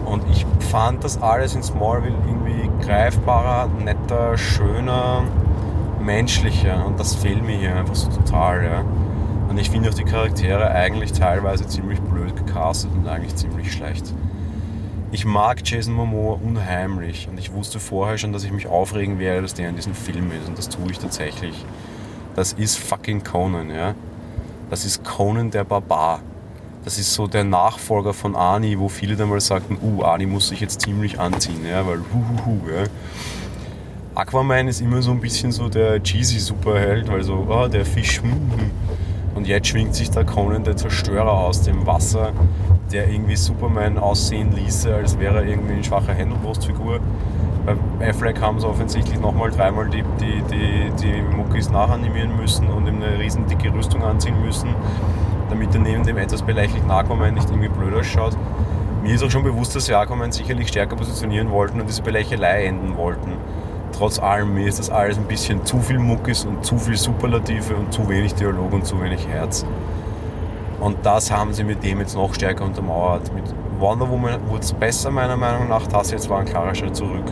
Und 0.07 0.23
ich 0.31 0.47
fand 0.71 1.05
das 1.05 1.21
alles 1.21 1.55
in 1.55 1.63
Smallville 1.63 2.17
irgendwie 2.27 2.71
greifbarer, 2.83 3.69
netter, 3.85 4.39
schöner, 4.39 5.25
menschlicher. 6.01 6.87
Und 6.87 6.99
das 6.99 7.15
fehlt 7.15 7.45
mir 7.45 7.59
hier 7.59 7.77
einfach 7.77 7.95
so 7.95 8.09
total. 8.09 8.65
Ja. 8.65 8.85
Und 9.59 9.63
ich 9.63 9.71
finde 9.71 9.91
auch 9.91 9.95
die 9.95 10.05
Charaktere 10.05 10.71
eigentlich 10.71 11.11
teilweise 11.11 11.67
ziemlich 11.67 11.99
blöd 11.99 12.37
gecastet 12.37 12.93
und 12.95 13.09
eigentlich 13.09 13.35
ziemlich 13.35 13.73
schlecht. 13.73 14.15
Ich 15.11 15.25
mag 15.25 15.63
Jason 15.65 15.95
Momoa 15.95 16.39
unheimlich 16.41 17.27
und 17.29 17.41
ich 17.41 17.53
wusste 17.53 17.81
vorher 17.81 18.19
schon, 18.19 18.33
dass 18.33 18.45
ich 18.45 18.53
mich 18.53 18.69
aufregen 18.69 19.19
werde, 19.19 19.43
dass 19.43 19.55
der 19.55 19.69
in 19.69 19.75
diesem 19.75 19.95
Film 19.95 20.31
ist 20.31 20.47
und 20.47 20.57
das 20.57 20.69
tue 20.69 20.93
ich 20.93 21.01
tatsächlich. 21.01 21.65
Das 22.37 22.53
ist 22.53 22.79
fucking 22.79 23.25
Conan, 23.25 23.71
ja. 23.71 23.97
Das 24.71 24.85
ist 24.85 25.03
Conan 25.03 25.51
der 25.51 25.65
Barbar. 25.65 26.21
Das 26.85 26.97
ist 26.97 27.13
so 27.13 27.27
der 27.27 27.43
Nachfolger 27.43 28.15
von 28.15 28.37
Ani, 28.37 28.79
wo 28.79 28.89
viele 28.89 29.17
dann 29.17 29.29
mal 29.29 29.41
sagten, 29.41 29.77
uh, 29.83 30.05
Ani 30.05 30.27
muss 30.27 30.51
sich 30.51 30.61
jetzt 30.61 30.83
ziemlich 30.83 31.19
anziehen, 31.19 31.67
ja, 31.69 31.85
weil 31.85 31.99
huhuhu, 31.99 32.61
ja. 32.71 32.85
Aquaman 34.15 34.69
ist 34.69 34.81
immer 34.81 35.03
so 35.03 35.11
ein 35.11 35.21
bisschen 35.21 35.51
so 35.51 35.69
der 35.69 36.01
cheesy 36.01 36.39
Superheld, 36.39 37.11
weil 37.11 37.25
so, 37.25 37.45
oh, 37.51 37.67
der 37.67 37.85
Fisch, 37.85 38.23
hm. 38.23 38.71
Und 39.35 39.47
jetzt 39.47 39.69
schwingt 39.69 39.95
sich 39.95 40.11
der 40.11 40.25
Conan, 40.25 40.65
der 40.65 40.77
Zerstörer, 40.77 41.33
aus 41.33 41.63
dem 41.63 41.87
Wasser, 41.87 42.33
der 42.93 43.09
irgendwie 43.09 43.37
Superman 43.37 43.99
aussehen 43.99 44.53
ließe, 44.53 44.95
als 44.95 45.19
wäre 45.19 45.37
er 45.37 45.47
irgendwie 45.47 45.75
eine 45.75 45.85
schwache 45.85 46.13
Händelbrustfigur. 46.13 47.01
Bei 47.99 48.09
Affleck 48.09 48.41
haben 48.41 48.59
sie 48.59 48.67
offensichtlich 48.67 49.21
nochmal 49.21 49.51
dreimal 49.51 49.89
die, 49.91 50.03
die, 50.21 50.43
die, 50.51 50.91
die 51.03 51.23
Muckis 51.37 51.71
nachanimieren 51.71 52.35
müssen 52.37 52.67
und 52.69 52.87
ihm 52.87 52.97
eine 53.03 53.19
riesen 53.19 53.47
dicke 53.47 53.73
Rüstung 53.73 54.03
anziehen 54.03 54.41
müssen, 54.43 54.71
damit 55.51 55.75
er 55.75 55.81
neben 55.83 56.03
dem 56.03 56.17
etwas 56.17 56.43
beleichlichen 56.43 56.91
Aquaman 56.91 57.35
nicht 57.35 57.51
irgendwie 57.51 57.69
blöd 57.69 57.95
ausschaut. 57.95 58.37
Mir 59.03 59.15
ist 59.15 59.23
auch 59.23 59.31
schon 59.31 59.45
bewusst, 59.45 59.77
dass 59.77 59.85
sie 59.85 59.95
Aquaman 59.95 60.33
sicherlich 60.33 60.69
stärker 60.69 60.97
positionieren 60.97 61.51
wollten 61.51 61.81
und 61.81 61.89
diese 61.89 62.03
Belächelei 62.03 62.65
enden 62.65 62.97
wollten 62.97 63.33
trotz 63.99 64.21
allem, 64.21 64.55
mir 64.55 64.69
ist 64.69 64.79
das 64.79 64.91
alles 64.91 65.19
ein 65.19 65.25
bisschen 65.25 65.65
zu 65.65 65.81
viel 65.81 65.99
Muckis 65.99 66.45
und 66.45 66.65
zu 66.65 66.79
viel 66.79 66.97
Superlative 66.97 67.75
und 67.75 67.93
zu 67.93 68.09
wenig 68.09 68.35
Dialog 68.35 68.73
und 68.73 68.87
zu 68.87 69.01
wenig 69.03 69.27
Herz. 69.27 69.67
Und 70.81 71.05
das 71.05 71.33
haben 71.33 71.53
sie 71.53 71.65
mit 71.65 71.83
dem 71.83 71.99
jetzt 71.99 72.15
noch 72.15 72.33
stärker 72.33 72.65
untermauert. 72.65 73.33
Mit 73.35 73.45
Wonder 73.81 74.09
Woman 74.09 74.39
wurde 74.49 74.63
es 74.63 74.73
besser, 74.73 75.11
meiner 75.11 75.37
Meinung 75.37 75.69
nach. 75.69 75.89
Das 75.89 76.13
jetzt 76.13 76.31
war 76.31 76.39
ein 76.39 76.45
klarer 76.45 76.77
Schritt 76.77 76.95
zurück. 76.95 77.25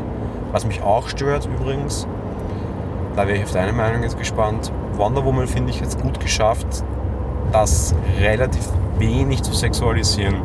Was 0.51 0.67
mich 0.67 0.83
auch 0.83 1.09
stört 1.09 1.47
übrigens, 1.47 2.09
da 3.15 3.29
wäre 3.29 3.39
ich 3.39 3.45
auf 3.45 3.53
deine 3.53 3.73
Meinung 3.73 4.03
jetzt 4.03 4.19
gespannt. 4.19 4.73
Wonder 4.97 5.25
Woman 5.25 5.47
finde 5.47 5.71
ich 5.71 5.81
jetzt 5.81 6.01
gut 6.01 6.19
geschafft, 6.19 6.67
das 7.53 7.95
relativ 8.19 8.69
wenig 8.99 9.43
zu 9.43 9.53
sexualisieren. 9.53 10.37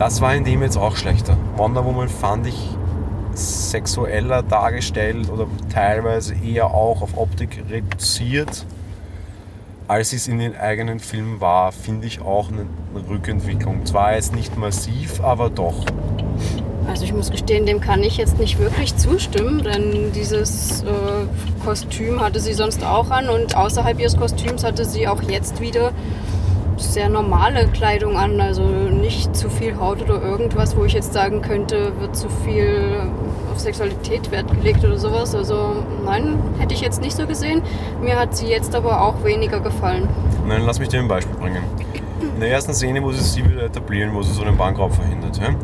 Das 0.00 0.20
war 0.20 0.34
in 0.34 0.42
dem 0.42 0.62
jetzt 0.62 0.76
auch 0.76 0.96
schlechter. 0.96 1.36
Wonder 1.56 1.84
Woman 1.84 2.08
fand 2.08 2.48
ich 2.48 2.73
sexueller 3.36 4.42
dargestellt 4.42 5.30
oder 5.30 5.46
teilweise 5.72 6.34
eher 6.34 6.66
auch 6.66 7.02
auf 7.02 7.16
Optik 7.16 7.62
reduziert, 7.70 8.64
als 9.86 10.12
es 10.12 10.28
in 10.28 10.38
den 10.38 10.56
eigenen 10.56 10.98
Filmen 10.98 11.40
war, 11.40 11.70
finde 11.72 12.06
ich 12.06 12.20
auch 12.20 12.48
eine 12.50 12.66
Rückentwicklung. 13.08 13.84
Zwar 13.84 14.14
jetzt 14.14 14.34
nicht 14.34 14.56
massiv, 14.56 15.22
aber 15.22 15.50
doch. 15.50 15.84
Also 16.88 17.04
ich 17.04 17.12
muss 17.12 17.30
gestehen, 17.30 17.66
dem 17.66 17.80
kann 17.80 18.02
ich 18.02 18.16
jetzt 18.16 18.38
nicht 18.38 18.58
wirklich 18.58 18.96
zustimmen, 18.96 19.62
denn 19.62 20.12
dieses 20.12 20.82
äh, 20.82 20.86
Kostüm 21.64 22.20
hatte 22.20 22.40
sie 22.40 22.52
sonst 22.52 22.84
auch 22.84 23.10
an 23.10 23.28
und 23.28 23.56
außerhalb 23.56 23.98
ihres 23.98 24.16
Kostüms 24.16 24.64
hatte 24.64 24.84
sie 24.84 25.08
auch 25.08 25.22
jetzt 25.22 25.60
wieder 25.60 25.92
sehr 26.76 27.08
normale 27.08 27.68
Kleidung 27.68 28.16
an, 28.16 28.40
also 28.40 28.62
nicht 28.62 29.34
zu 29.34 29.48
viel 29.48 29.78
Haut 29.78 30.02
oder 30.02 30.20
irgendwas, 30.20 30.76
wo 30.76 30.84
ich 30.84 30.92
jetzt 30.92 31.12
sagen 31.12 31.40
könnte, 31.40 31.92
wird 32.00 32.16
zu 32.16 32.28
viel 32.28 33.10
auf 33.54 33.60
Sexualität 33.60 34.30
Wert 34.30 34.50
gelegt 34.52 34.84
oder 34.84 34.98
sowas. 34.98 35.34
Also 35.34 35.76
nein, 36.04 36.38
hätte 36.58 36.74
ich 36.74 36.80
jetzt 36.80 37.00
nicht 37.00 37.16
so 37.16 37.26
gesehen. 37.26 37.62
Mir 38.02 38.18
hat 38.18 38.36
sie 38.36 38.46
jetzt 38.46 38.74
aber 38.74 39.00
auch 39.02 39.24
weniger 39.24 39.60
gefallen. 39.60 40.08
Nein, 40.46 40.62
lass 40.66 40.78
mich 40.78 40.88
dir 40.88 41.00
ein 41.00 41.08
Beispiel 41.08 41.36
bringen. 41.36 41.62
In 42.20 42.40
der 42.40 42.50
ersten 42.50 42.74
Szene, 42.74 43.02
wo 43.02 43.12
sie 43.12 43.22
sie 43.22 43.48
wieder 43.48 43.64
etablieren, 43.64 44.12
wo 44.14 44.22
sie 44.22 44.32
so 44.32 44.42
einen 44.42 44.56
Bankraub 44.56 44.92
verhindert, 44.92 45.38
ja? 45.38 45.54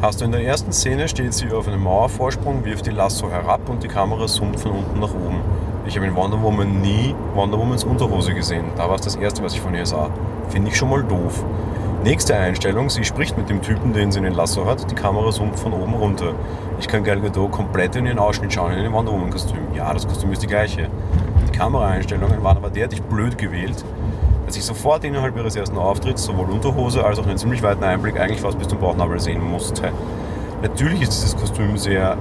hast 0.00 0.20
du 0.20 0.24
in 0.24 0.30
der 0.30 0.44
ersten 0.44 0.72
Szene, 0.72 1.08
steht 1.08 1.34
sie 1.34 1.50
auf 1.50 1.66
einem 1.66 1.82
Mauervorsprung, 1.82 2.64
wirft 2.64 2.86
die 2.86 2.90
Lasso 2.90 3.28
herab 3.30 3.68
und 3.68 3.82
die 3.82 3.88
Kamera 3.88 4.26
zoomt 4.28 4.60
von 4.60 4.72
unten 4.72 5.00
nach 5.00 5.12
oben. 5.12 5.40
Ich 5.86 5.96
habe 5.96 6.06
in 6.06 6.14
Wonder 6.14 6.40
Woman 6.40 6.80
nie 6.80 7.14
Wonder 7.34 7.58
Womans 7.58 7.82
Unterhose 7.82 8.32
gesehen. 8.32 8.66
Da 8.76 8.88
war 8.88 8.96
es 8.96 9.00
das 9.00 9.16
erste, 9.16 9.42
was 9.42 9.54
ich 9.54 9.60
von 9.60 9.74
ihr 9.74 9.86
sah. 9.86 10.10
Finde 10.50 10.70
ich 10.70 10.76
schon 10.76 10.90
mal 10.90 11.02
doof. 11.02 11.42
Nächste 12.04 12.36
Einstellung, 12.36 12.90
sie 12.90 13.04
spricht 13.04 13.36
mit 13.36 13.50
dem 13.50 13.60
Typen, 13.60 13.92
den 13.92 14.12
sie 14.12 14.18
in 14.18 14.24
den 14.24 14.34
Lasso 14.34 14.64
hat. 14.66 14.88
Die 14.88 14.94
Kamera 14.94 15.32
zoomt 15.32 15.58
von 15.58 15.72
oben 15.72 15.94
runter. 15.94 16.32
Ich 16.78 16.86
kann 16.86 17.02
Gal 17.02 17.20
Gadot 17.20 17.50
komplett 17.50 17.96
in 17.96 18.06
ihren 18.06 18.20
Ausschnitt 18.20 18.52
schauen, 18.52 18.72
in 18.72 18.84
dem 18.84 18.92
Wonder 18.92 19.10
Woman 19.10 19.30
Kostüm. 19.30 19.58
Ja, 19.74 19.92
das 19.92 20.06
Kostüm 20.06 20.30
ist 20.30 20.40
die 20.40 20.46
gleiche. 20.46 20.88
Die 21.48 21.58
Kameraeinstellungen 21.58 22.44
waren 22.44 22.56
aber 22.56 22.70
derartig 22.70 23.02
blöd 23.02 23.36
gewählt, 23.36 23.84
dass 24.46 24.56
ich 24.56 24.64
sofort 24.64 25.02
innerhalb 25.02 25.36
ihres 25.36 25.56
ersten 25.56 25.76
Auftritts 25.76 26.22
sowohl 26.22 26.48
Unterhose 26.48 27.04
als 27.04 27.18
auch 27.18 27.26
einen 27.26 27.36
ziemlich 27.36 27.64
weiten 27.64 27.82
Einblick 27.82 28.18
eigentlich 28.18 28.40
fast 28.40 28.60
bis 28.60 28.68
zum 28.68 28.78
Bauchnabel 28.78 29.18
sehen 29.18 29.42
musste. 29.42 29.90
Natürlich 30.62 31.02
ist 31.02 31.12
dieses 31.12 31.36
Kostüm 31.36 31.76
sehr 31.76 32.16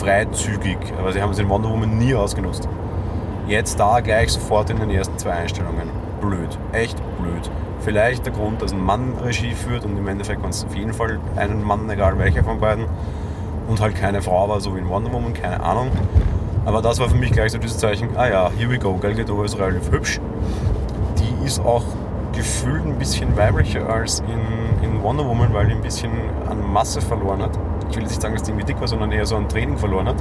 freizügig, 0.00 0.78
aber 0.98 1.12
sie 1.12 1.22
haben 1.22 1.30
es 1.30 1.38
in 1.38 1.48
Wonder 1.48 1.70
Woman 1.70 1.96
nie 1.96 2.14
ausgenutzt. 2.16 2.68
Jetzt 3.46 3.78
da 3.78 4.00
gleich 4.00 4.32
sofort 4.32 4.68
in 4.70 4.80
den 4.80 4.90
ersten 4.90 5.16
zwei 5.16 5.30
Einstellungen. 5.30 5.90
Blöd. 6.20 6.58
Echt 6.72 6.96
blöd. 7.18 7.48
Vielleicht 7.86 8.26
der 8.26 8.32
Grund, 8.32 8.60
dass 8.62 8.72
ein 8.72 8.84
Mann 8.84 9.14
Regie 9.24 9.54
führt 9.54 9.84
und 9.84 9.96
im 9.96 10.08
Endeffekt 10.08 10.42
kann 10.42 10.50
es 10.50 10.64
auf 10.64 10.74
jeden 10.74 10.92
Fall 10.92 11.20
einen 11.36 11.62
Mann, 11.62 11.88
egal 11.88 12.18
welcher 12.18 12.42
von 12.42 12.58
beiden, 12.58 12.86
und 13.68 13.80
halt 13.80 13.94
keine 13.94 14.22
Frau 14.22 14.48
war, 14.48 14.60
so 14.60 14.74
wie 14.74 14.80
in 14.80 14.88
Wonder 14.88 15.12
Woman, 15.12 15.32
keine 15.34 15.60
Ahnung. 15.60 15.92
Aber 16.64 16.82
das 16.82 16.98
war 16.98 17.08
für 17.08 17.14
mich 17.14 17.30
gleich 17.30 17.52
so 17.52 17.58
dieses 17.58 17.78
Zeichen, 17.78 18.08
ah 18.16 18.28
ja, 18.28 18.50
here 18.58 18.68
we 18.68 18.80
go, 18.80 18.96
Gal 18.96 19.14
Gadot 19.14 19.44
ist 19.44 19.56
relativ 19.56 19.88
hübsch. 19.92 20.18
Die 21.20 21.46
ist 21.46 21.60
auch 21.60 21.84
gefühlt 22.34 22.84
ein 22.84 22.98
bisschen 22.98 23.36
weiblicher 23.36 23.88
als 23.88 24.18
in, 24.18 24.84
in 24.84 25.00
Wonder 25.04 25.24
Woman, 25.24 25.54
weil 25.54 25.68
die 25.68 25.74
ein 25.74 25.80
bisschen 25.80 26.10
an 26.50 26.68
Masse 26.68 27.00
verloren 27.00 27.40
hat. 27.40 27.56
Ich 27.88 27.94
will 27.94 28.02
jetzt 28.02 28.10
nicht 28.10 28.22
sagen, 28.22 28.34
dass 28.34 28.42
die 28.42 28.50
irgendwie 28.50 28.66
dick 28.66 28.80
war, 28.80 28.88
sondern 28.88 29.12
eher 29.12 29.26
so 29.26 29.36
an 29.36 29.48
Training 29.48 29.78
verloren 29.78 30.08
hat. 30.08 30.16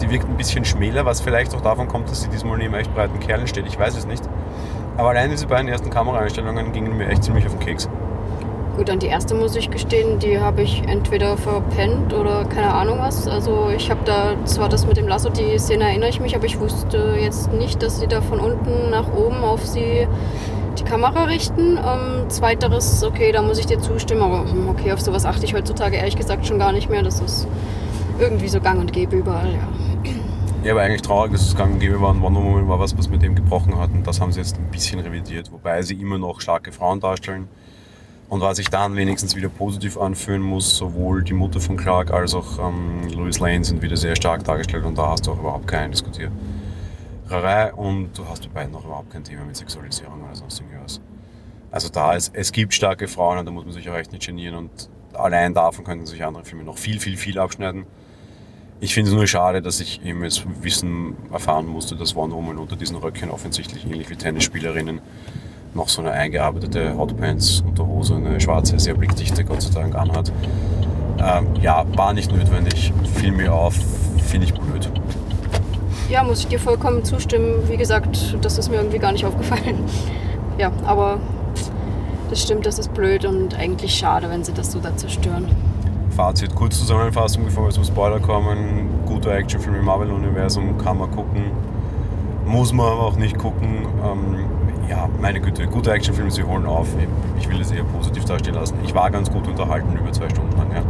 Die 0.00 0.08
wirkt 0.08 0.26
ein 0.26 0.38
bisschen 0.38 0.64
schmäler, 0.64 1.04
was 1.04 1.20
vielleicht 1.20 1.54
auch 1.54 1.60
davon 1.60 1.86
kommt, 1.86 2.10
dass 2.10 2.22
sie 2.22 2.30
diesmal 2.30 2.56
neben 2.56 2.72
echt 2.72 2.94
breiten 2.94 3.20
Kerlen 3.20 3.46
steht. 3.46 3.66
Ich 3.66 3.78
weiß 3.78 3.94
es 3.94 4.06
nicht. 4.06 4.22
Aber 4.96 5.10
allein 5.10 5.30
diese 5.30 5.46
beiden 5.46 5.68
ersten 5.68 5.90
Kameraeinstellungen 5.90 6.72
gingen 6.72 6.96
mir 6.96 7.08
echt 7.08 7.24
ziemlich 7.24 7.46
auf 7.46 7.52
den 7.52 7.60
Keks. 7.60 7.88
Gut, 8.76 8.88
an 8.88 8.98
die 8.98 9.06
erste 9.06 9.34
muss 9.34 9.54
ich 9.54 9.70
gestehen, 9.70 10.18
die 10.18 10.40
habe 10.40 10.62
ich 10.62 10.82
entweder 10.88 11.36
verpennt 11.36 12.14
oder 12.14 12.46
keine 12.46 12.72
Ahnung 12.72 12.98
was. 13.00 13.28
Also 13.28 13.68
ich 13.76 13.90
habe 13.90 14.00
da 14.06 14.34
zwar 14.46 14.70
das 14.70 14.86
mit 14.86 14.96
dem 14.96 15.06
Lasso, 15.06 15.28
die 15.28 15.58
Szene 15.58 15.84
erinnere 15.84 16.08
ich 16.08 16.20
mich, 16.20 16.34
aber 16.34 16.46
ich 16.46 16.58
wusste 16.58 17.16
jetzt 17.20 17.52
nicht, 17.52 17.82
dass 17.82 18.00
sie 18.00 18.06
da 18.06 18.22
von 18.22 18.40
unten 18.40 18.88
nach 18.90 19.12
oben 19.12 19.44
auf 19.44 19.64
sie 19.66 20.08
die 20.78 20.84
Kamera 20.84 21.24
richten. 21.24 21.78
Ähm, 21.78 22.30
zweiteres, 22.30 23.04
okay, 23.04 23.30
da 23.30 23.42
muss 23.42 23.58
ich 23.58 23.66
dir 23.66 23.78
zustimmen, 23.78 24.22
aber 24.22 24.50
hm, 24.50 24.68
okay, 24.70 24.92
auf 24.92 25.02
sowas 25.02 25.26
achte 25.26 25.44
ich 25.44 25.52
heutzutage 25.52 25.96
ehrlich 25.96 26.16
gesagt 26.16 26.46
schon 26.46 26.58
gar 26.58 26.72
nicht 26.72 26.88
mehr. 26.88 27.02
Das 27.02 27.20
ist 27.20 27.46
irgendwie 28.18 28.48
so 28.48 28.60
gang 28.60 28.80
und 28.80 28.92
gäbe 28.92 29.16
überall, 29.16 29.52
ja. 29.52 29.68
Ja, 30.64 30.74
aber 30.74 30.82
eigentlich 30.82 31.02
traurig, 31.02 31.32
dass 31.32 31.42
es 31.42 31.56
gang 31.56 31.72
und 31.72 31.80
gäbe 31.80 32.00
war 32.00 32.10
und 32.10 32.22
Wonder 32.22 32.40
Woman 32.40 32.68
war 32.68 32.78
was, 32.78 32.96
was 32.96 33.08
mit 33.08 33.20
dem 33.20 33.34
gebrochen 33.34 33.76
hat 33.80 33.90
und 33.90 34.06
das 34.06 34.20
haben 34.20 34.30
sie 34.30 34.38
jetzt 34.38 34.56
ein 34.58 34.70
bisschen 34.70 35.00
revidiert, 35.00 35.50
wobei 35.50 35.82
sie 35.82 35.94
immer 35.94 36.18
noch 36.18 36.40
starke 36.40 36.70
Frauen 36.70 37.00
darstellen. 37.00 37.48
Und 38.28 38.42
was 38.42 38.58
sich 38.58 38.68
dann 38.68 38.94
wenigstens 38.94 39.34
wieder 39.34 39.48
positiv 39.48 39.98
anfühlen 39.98 40.40
muss, 40.40 40.76
sowohl 40.76 41.24
die 41.24 41.32
Mutter 41.32 41.58
von 41.58 41.76
Clark 41.76 42.12
als 42.12 42.32
auch 42.32 42.60
ähm, 42.60 43.08
Louis 43.12 43.40
Lane 43.40 43.64
sind 43.64 43.82
wieder 43.82 43.96
sehr 43.96 44.14
stark 44.14 44.44
dargestellt 44.44 44.84
und 44.84 44.96
da 44.96 45.08
hast 45.08 45.26
du 45.26 45.32
auch 45.32 45.40
überhaupt 45.40 45.66
keinen 45.66 45.90
Diskutiererei 45.90 47.72
und 47.74 48.16
du 48.16 48.28
hast 48.28 48.44
bei 48.44 48.60
beiden 48.60 48.76
auch 48.76 48.84
überhaupt 48.84 49.10
kein 49.10 49.24
Thema 49.24 49.44
mit 49.44 49.56
Sexualisierung 49.56 50.22
oder 50.22 50.36
sonst 50.36 50.60
irgendwas. 50.60 51.00
Also 51.72 51.88
da 51.88 52.12
ist, 52.12 52.36
es 52.36 52.52
gibt 52.52 52.72
starke 52.72 53.08
Frauen 53.08 53.38
und 53.38 53.46
da 53.46 53.50
muss 53.50 53.64
man 53.64 53.74
sich 53.74 53.90
auch 53.90 53.96
echt 53.96 54.12
nicht 54.12 54.24
genieren 54.24 54.54
und 54.54 54.88
allein 55.12 55.54
davon 55.54 55.84
könnten 55.84 56.06
sich 56.06 56.24
andere 56.24 56.44
Filme 56.44 56.62
noch 56.62 56.78
viel, 56.78 57.00
viel, 57.00 57.16
viel 57.16 57.40
abschneiden. 57.40 57.84
Ich 58.82 58.94
finde 58.94 59.12
es 59.12 59.16
nur 59.16 59.28
schade, 59.28 59.62
dass 59.62 59.78
ich 59.78 60.04
eben 60.04 60.24
jetzt 60.24 60.42
Wissen 60.60 61.14
erfahren 61.32 61.66
musste, 61.66 61.94
dass 61.94 62.16
Wonder 62.16 62.34
Woman 62.34 62.58
unter 62.58 62.74
diesen 62.74 62.96
Röckchen 62.96 63.30
offensichtlich 63.30 63.86
ähnlich 63.86 64.10
wie 64.10 64.16
Tennisspielerinnen 64.16 65.00
noch 65.72 65.88
so 65.88 66.02
eine 66.02 66.10
eingearbeitete 66.10 66.98
Hotpants 66.98 67.60
Unterhose, 67.64 68.16
eine 68.16 68.40
schwarze, 68.40 68.80
sehr 68.80 68.94
blickdichte 68.94 69.44
Gott 69.44 69.62
sei 69.62 69.70
Dank 69.70 69.94
anhat. 69.94 70.32
Ähm, 71.20 71.46
ja, 71.62 71.86
war 71.96 72.12
nicht 72.12 72.32
notwendig, 72.32 72.92
fiel 73.14 73.30
mir 73.30 73.54
auf, 73.54 73.76
finde 74.26 74.48
ich 74.48 74.52
blöd. 74.52 74.90
Ja, 76.10 76.24
muss 76.24 76.40
ich 76.40 76.48
dir 76.48 76.58
vollkommen 76.58 77.04
zustimmen. 77.04 77.68
Wie 77.68 77.76
gesagt, 77.76 78.36
das 78.42 78.58
ist 78.58 78.68
mir 78.68 78.78
irgendwie 78.78 78.98
gar 78.98 79.12
nicht 79.12 79.24
aufgefallen. 79.24 79.84
Ja, 80.58 80.70
aber 80.84 81.18
das 82.28 82.42
stimmt, 82.42 82.66
das 82.66 82.78
ist 82.78 82.92
blöd 82.92 83.24
und 83.24 83.54
eigentlich 83.54 83.94
schade, 83.94 84.28
wenn 84.28 84.44
sie 84.44 84.52
das 84.52 84.70
so 84.70 84.80
da 84.80 84.94
zerstören. 84.94 85.46
Fazit, 86.12 86.54
kurz 86.54 86.78
Zusammenfassung, 86.78 87.44
bevor 87.44 87.64
wir 87.64 87.70
zum 87.70 87.84
Spoiler 87.84 88.20
kommen. 88.20 88.90
Guter 89.06 89.34
Actionfilm 89.34 89.76
im 89.76 89.84
Marvel-Universum, 89.86 90.76
kann 90.76 90.98
man 90.98 91.10
gucken. 91.10 91.50
Muss 92.44 92.72
man 92.72 92.86
aber 92.86 93.06
auch 93.06 93.16
nicht 93.16 93.38
gucken. 93.38 93.86
Ähm, 94.04 94.44
ja, 94.90 95.08
meine 95.22 95.40
Güte, 95.40 95.66
guter 95.66 95.92
Actionfilm, 95.92 96.30
sie 96.30 96.42
holen 96.42 96.66
auf. 96.66 96.88
Ich 97.38 97.48
will 97.48 97.58
es 97.60 97.70
eher 97.70 97.84
positiv 97.84 98.26
dastehen 98.26 98.56
lassen. 98.56 98.76
Ich 98.84 98.94
war 98.94 99.10
ganz 99.10 99.30
gut 99.30 99.48
unterhalten 99.48 99.96
über 99.96 100.12
zwei 100.12 100.28
Stunden 100.28 100.54
lang. 100.58 100.70
Ja. 100.72 100.82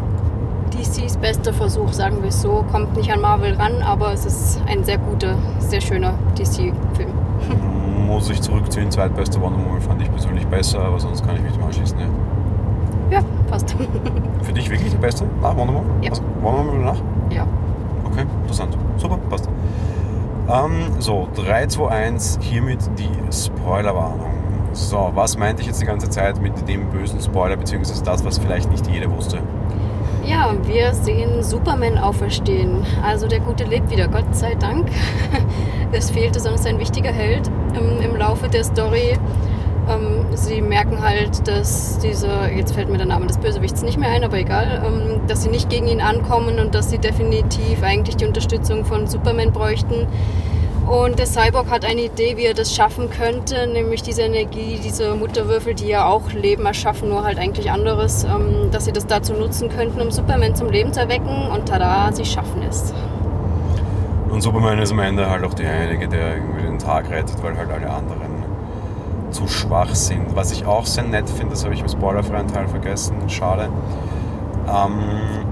DCs 0.76 1.18
bester 1.18 1.52
Versuch, 1.52 1.92
sagen 1.92 2.16
wir 2.20 2.30
es 2.30 2.42
so. 2.42 2.64
Kommt 2.72 2.96
nicht 2.96 3.12
an 3.12 3.20
Marvel 3.20 3.54
ran, 3.54 3.80
aber 3.82 4.12
es 4.12 4.24
ist 4.24 4.60
ein 4.66 4.82
sehr 4.82 4.98
guter, 4.98 5.36
sehr 5.60 5.80
schöner 5.80 6.14
DC-Film. 6.36 7.12
Muss 8.06 8.28
ich 8.28 8.40
zurückziehen, 8.42 8.90
zweitbester 8.90 9.40
Wonder 9.40 9.64
Woman 9.64 9.80
fand 9.80 10.02
ich 10.02 10.10
persönlich 10.10 10.46
besser, 10.48 10.80
aber 10.80 10.98
sonst 10.98 11.24
kann 11.24 11.36
ich 11.36 11.42
mich 11.42 11.62
anschließen. 11.62 11.98
Ja, 11.98 12.06
ja 13.12 13.22
passt. 13.48 13.76
Für 14.42 14.52
dich 14.52 14.70
wirklich 14.70 14.90
der 14.90 14.98
beste 14.98 15.24
nach 15.40 15.56
Wonder 15.56 15.74
Woman? 15.74 16.02
Ja. 16.02 16.10
Also, 16.10 16.22
Wonder 16.40 16.66
Woman 16.66 16.84
nach? 16.84 17.02
Ja. 17.30 17.46
Okay, 18.04 18.24
interessant. 18.42 18.76
Super, 18.96 19.18
passt. 19.28 19.48
Ähm, 20.48 20.86
so, 20.98 21.28
3, 21.36 21.66
2, 21.66 21.88
1, 21.88 22.38
hiermit 22.40 22.80
die 22.98 23.32
Spoilerwarnung. 23.32 24.30
So, 24.72 25.10
was 25.14 25.36
meinte 25.36 25.60
ich 25.60 25.68
jetzt 25.68 25.80
die 25.80 25.86
ganze 25.86 26.08
Zeit 26.08 26.40
mit 26.40 26.66
dem 26.68 26.88
bösen 26.88 27.20
Spoiler, 27.20 27.56
beziehungsweise 27.56 28.02
das, 28.02 28.24
was 28.24 28.38
vielleicht 28.38 28.70
nicht 28.70 28.86
jeder 28.86 29.10
wusste? 29.14 29.38
Ja, 30.24 30.54
wir 30.64 30.94
sehen 30.94 31.42
Superman 31.42 31.98
auferstehen. 31.98 32.86
Also 33.02 33.26
der 33.26 33.40
Gute 33.40 33.64
lebt 33.64 33.90
wieder, 33.90 34.08
Gott 34.08 34.34
sei 34.34 34.54
Dank. 34.54 34.88
Es 35.94 36.10
fehlte 36.10 36.40
sonst 36.40 36.66
ein 36.66 36.78
wichtiger 36.78 37.12
Held 37.12 37.50
im, 37.78 38.00
im 38.00 38.16
Laufe 38.16 38.48
der 38.48 38.64
Story. 38.64 39.18
Ähm, 39.88 40.26
sie 40.34 40.60
merken 40.60 41.02
halt, 41.02 41.46
dass 41.48 41.98
diese, 41.98 42.28
jetzt 42.54 42.74
fällt 42.74 42.88
mir 42.88 42.98
der 42.98 43.06
Name 43.06 43.26
des 43.26 43.38
Bösewichts 43.38 43.82
nicht 43.82 43.98
mehr 43.98 44.10
ein, 44.10 44.22
aber 44.22 44.38
egal, 44.38 44.82
ähm, 44.86 45.20
dass 45.26 45.42
sie 45.42 45.50
nicht 45.50 45.68
gegen 45.70 45.88
ihn 45.88 46.00
ankommen 46.00 46.58
und 46.58 46.74
dass 46.74 46.90
sie 46.90 46.98
definitiv 46.98 47.82
eigentlich 47.82 48.16
die 48.16 48.26
Unterstützung 48.26 48.84
von 48.84 49.06
Superman 49.06 49.52
bräuchten. 49.52 50.06
Und 50.86 51.18
der 51.18 51.26
Cyborg 51.26 51.70
hat 51.70 51.84
eine 51.84 52.02
Idee, 52.02 52.36
wie 52.36 52.44
er 52.44 52.54
das 52.54 52.74
schaffen 52.74 53.08
könnte, 53.08 53.66
nämlich 53.66 54.02
diese 54.02 54.22
Energie, 54.22 54.80
diese 54.82 55.14
Mutterwürfel, 55.14 55.74
die 55.74 55.88
ja 55.88 56.06
auch 56.06 56.32
Leben 56.32 56.66
erschaffen, 56.66 57.08
nur 57.08 57.24
halt 57.24 57.38
eigentlich 57.38 57.70
anderes, 57.70 58.24
ähm, 58.24 58.70
dass 58.70 58.84
sie 58.84 58.92
das 58.92 59.06
dazu 59.06 59.32
nutzen 59.32 59.68
könnten, 59.68 60.00
um 60.00 60.10
Superman 60.10 60.54
zum 60.54 60.70
Leben 60.70 60.92
zu 60.92 61.00
erwecken. 61.00 61.48
Und 61.52 61.68
tada, 61.68 62.12
sie 62.12 62.24
schaffen 62.24 62.62
es. 62.68 62.92
Und 64.28 64.40
Superman 64.40 64.78
ist 64.78 64.92
am 64.92 64.98
Ende 65.00 65.28
halt 65.28 65.44
auch 65.44 65.54
derjenige, 65.54 66.08
der 66.08 66.36
irgendwie 66.36 66.62
den 66.62 66.78
Tag 66.78 67.10
rettet, 67.10 67.42
weil 67.42 67.56
halt 67.56 67.70
alle 67.70 67.90
anderen 67.90 68.31
zu 69.32 69.48
schwach 69.48 69.94
sind. 69.94 70.36
Was 70.36 70.52
ich 70.52 70.66
auch 70.66 70.86
sehr 70.86 71.04
nett 71.04 71.28
finde, 71.28 71.50
das 71.50 71.64
habe 71.64 71.74
ich 71.74 71.80
im 71.80 71.88
spoilerfreien 71.88 72.46
Teil 72.48 72.68
vergessen, 72.68 73.16
schade. 73.28 73.68
Ähm, 74.68 75.46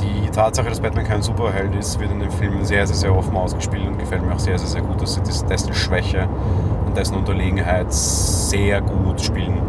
die 0.00 0.30
Tatsache, 0.30 0.68
dass 0.68 0.80
Batman 0.80 1.04
kein 1.04 1.22
Superheld 1.22 1.74
ist, 1.74 1.98
wird 2.00 2.10
in 2.10 2.20
dem 2.20 2.30
Film 2.30 2.64
sehr, 2.64 2.86
sehr, 2.86 2.96
sehr 2.96 3.16
offen 3.16 3.36
ausgespielt 3.36 3.86
und 3.86 3.98
gefällt 3.98 4.26
mir 4.26 4.34
auch 4.34 4.38
sehr, 4.38 4.58
sehr, 4.58 4.68
sehr 4.68 4.82
gut, 4.82 5.00
dass 5.00 5.14
sie 5.14 5.46
dessen 5.46 5.72
Schwäche 5.72 6.28
und 6.86 6.96
dessen 6.96 7.16
Unterlegenheit 7.16 7.92
sehr 7.92 8.80
gut 8.80 9.20
spielen. 9.20 9.62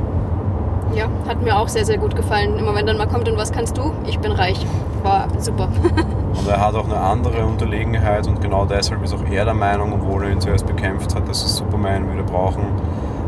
Ja, 0.93 1.10
hat 1.27 1.41
mir 1.41 1.58
auch 1.58 1.67
sehr, 1.67 1.86
sehr 1.86 1.97
gut 1.97 2.15
gefallen. 2.15 2.58
Immer 2.58 2.73
wenn 2.75 2.86
dann 2.86 2.97
mal 2.97 3.08
kommt 3.08 3.27
und 3.27 3.38
was 3.38 3.51
kannst 3.51 3.77
du? 3.77 3.91
Ich 4.05 4.19
bin 4.19 4.31
reich. 4.31 4.65
War 5.03 5.27
super. 5.39 5.67
und 6.39 6.47
er 6.47 6.60
hat 6.60 6.75
auch 6.75 6.86
eine 6.86 6.97
andere 6.97 7.45
Unterlegenheit 7.45 8.27
und 8.27 8.41
genau 8.41 8.65
deshalb 8.65 9.03
ist 9.03 9.13
auch 9.13 9.23
er 9.29 9.45
der 9.45 9.53
Meinung, 9.53 9.93
obwohl 9.93 10.23
er 10.23 10.31
ihn 10.31 10.41
zuerst 10.41 10.65
bekämpft 10.65 11.13
hat, 11.15 11.27
dass 11.27 11.41
sie 11.41 11.49
Superman 11.49 12.12
wieder 12.12 12.23
brauchen, 12.23 12.63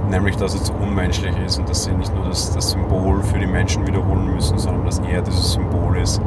nämlich 0.10 0.36
dass 0.38 0.62
zu 0.64 0.74
unmenschlich 0.74 1.36
ist 1.46 1.60
und 1.60 1.70
dass 1.70 1.84
sie 1.84 1.92
nicht 1.92 2.14
nur 2.16 2.26
das, 2.26 2.54
das 2.54 2.72
Symbol 2.72 3.22
für 3.24 3.40
die 3.40 3.48
Menschen 3.48 3.86
wiederholen 3.86 4.34
müssen, 4.34 4.58
sondern 4.58 4.86
dass 4.86 5.00
er 5.00 5.22
dieses 5.22 5.54
Symbol 5.54 5.98
ist, 5.98 6.22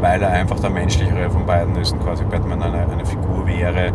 weil 0.00 0.22
er 0.22 0.30
einfach 0.30 0.60
der 0.60 0.70
menschlichere 0.70 1.30
von 1.30 1.46
beiden 1.46 1.76
ist 1.76 1.92
und 1.92 2.02
quasi 2.02 2.24
Batman 2.24 2.62
eine, 2.62 2.88
eine 2.88 3.06
Figur 3.06 3.46
wäre, 3.46 3.92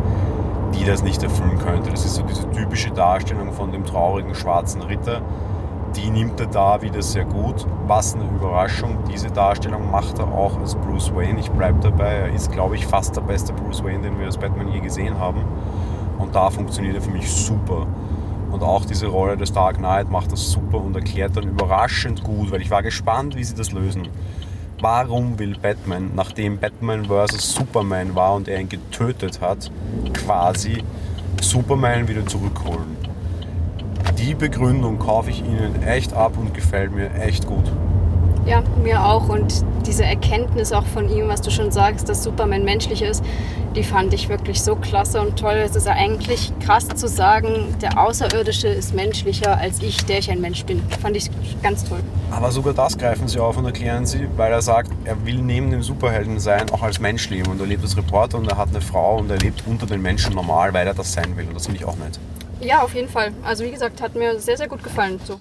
die 0.73 0.85
das 0.85 1.03
nicht 1.03 1.21
erfüllen 1.23 1.59
könnte. 1.59 1.91
Das 1.91 2.05
ist 2.05 2.15
so 2.15 2.23
diese 2.23 2.49
typische 2.51 2.91
Darstellung 2.91 3.53
von 3.53 3.71
dem 3.71 3.85
traurigen 3.85 4.33
schwarzen 4.33 4.81
Ritter. 4.81 5.21
Die 5.95 6.09
nimmt 6.09 6.39
er 6.39 6.47
da 6.47 6.81
wieder 6.81 7.03
sehr 7.03 7.25
gut. 7.25 7.67
Was 7.85 8.15
eine 8.15 8.23
Überraschung. 8.23 8.97
Diese 9.11 9.29
Darstellung 9.29 9.91
macht 9.91 10.17
er 10.17 10.27
auch 10.27 10.59
als 10.59 10.73
Bruce 10.73 11.13
Wayne. 11.13 11.39
Ich 11.39 11.51
bleibe 11.51 11.79
dabei. 11.81 12.13
Er 12.13 12.33
ist, 12.33 12.51
glaube 12.51 12.75
ich, 12.75 12.87
fast 12.87 13.15
der 13.15 13.21
beste 13.21 13.53
Bruce 13.53 13.83
Wayne, 13.83 14.01
den 14.01 14.17
wir 14.17 14.25
als 14.25 14.37
Batman 14.37 14.69
je 14.69 14.79
gesehen 14.79 15.19
haben. 15.19 15.43
Und 16.17 16.33
da 16.33 16.49
funktioniert 16.49 16.95
er 16.95 17.01
für 17.01 17.11
mich 17.11 17.29
super. 17.31 17.85
Und 18.53 18.63
auch 18.63 18.85
diese 18.85 19.07
Rolle 19.07 19.35
des 19.35 19.51
Dark 19.51 19.77
Knight 19.77 20.09
macht 20.09 20.31
das 20.31 20.49
super 20.51 20.77
und 20.77 20.95
erklärt 20.95 21.35
dann 21.35 21.49
überraschend 21.49 22.23
gut, 22.23 22.51
weil 22.51 22.61
ich 22.61 22.71
war 22.71 22.83
gespannt, 22.83 23.35
wie 23.35 23.43
sie 23.43 23.55
das 23.55 23.71
lösen 23.73 24.07
warum 24.83 25.39
will 25.39 25.55
Batman, 25.59 26.11
nachdem 26.13 26.57
Batman 26.57 27.05
vs. 27.05 27.53
Superman 27.53 28.15
war 28.15 28.35
und 28.35 28.49
er 28.49 28.59
ihn 28.59 28.67
getötet 28.67 29.39
hat, 29.39 29.71
quasi 30.13 30.83
Superman 31.41 32.09
wieder 32.09 32.25
zurückholen? 32.25 32.97
Die 34.17 34.35
Begründung 34.35 34.99
kaufe 34.99 35.29
ich 35.29 35.39
Ihnen 35.39 35.81
echt 35.83 36.11
ab 36.11 36.33
und 36.37 36.53
gefällt 36.53 36.93
mir 36.93 37.13
echt 37.15 37.47
gut. 37.47 37.71
Ja, 38.45 38.61
mir 38.81 39.05
auch. 39.05 39.29
Und 39.29 39.63
diese 39.85 40.03
Erkenntnis 40.03 40.73
auch 40.73 40.85
von 40.85 41.09
ihm, 41.09 41.27
was 41.29 41.41
du 41.41 41.49
schon 41.49 41.71
sagst, 41.71 42.09
dass 42.09 42.23
Superman 42.23 42.63
menschlich 42.65 43.01
ist, 43.01 43.23
die 43.75 43.83
fand 43.83 44.13
ich 44.13 44.29
wirklich 44.29 44.61
so 44.61 44.75
klasse 44.75 45.21
und 45.21 45.39
toll. 45.39 45.55
Es 45.65 45.75
ist 45.75 45.87
ja 45.87 45.93
eigentlich 45.93 46.51
krass 46.59 46.87
zu 46.87 47.07
sagen, 47.07 47.75
der 47.81 47.97
Außerirdische 47.97 48.67
ist 48.67 48.93
menschlicher 48.93 49.57
als 49.57 49.81
ich, 49.81 50.05
der 50.05 50.19
ich 50.19 50.29
ein 50.29 50.41
Mensch 50.41 50.65
bin. 50.65 50.81
Fand 51.01 51.15
ich 51.15 51.29
ganz 51.61 51.87
toll. 51.87 52.01
Aber 52.31 52.51
sogar 52.51 52.73
das 52.73 52.97
greifen 52.97 53.27
sie 53.27 53.39
auf 53.39 53.57
und 53.57 53.65
erklären 53.65 54.05
sie, 54.05 54.27
weil 54.35 54.51
er 54.51 54.61
sagt, 54.61 54.91
er 55.05 55.25
will 55.25 55.41
neben 55.41 55.71
dem 55.71 55.81
Superhelden 55.81 56.39
sein, 56.39 56.69
auch 56.71 56.83
als 56.83 56.99
Mensch 56.99 57.29
leben. 57.29 57.49
Und 57.49 57.61
er 57.61 57.67
lebt 57.67 57.83
als 57.83 57.95
Reporter 57.95 58.37
und 58.37 58.51
er 58.51 58.57
hat 58.57 58.69
eine 58.69 58.81
Frau 58.81 59.19
und 59.19 59.31
er 59.31 59.37
lebt 59.37 59.63
unter 59.65 59.85
den 59.85 60.01
Menschen 60.01 60.35
normal, 60.35 60.73
weil 60.73 60.85
er 60.85 60.93
das 60.93 61.13
sein 61.13 61.35
will. 61.37 61.47
Und 61.47 61.55
das 61.55 61.65
finde 61.65 61.79
ich 61.79 61.85
auch 61.85 61.95
nett. 61.95 62.19
Ja, 62.59 62.81
auf 62.81 62.93
jeden 62.93 63.09
Fall. 63.09 63.31
Also 63.43 63.63
wie 63.63 63.71
gesagt, 63.71 64.01
hat 64.01 64.15
mir 64.15 64.39
sehr, 64.39 64.57
sehr 64.57 64.67
gut 64.67 64.83
gefallen. 64.83 65.19
So. 65.25 65.39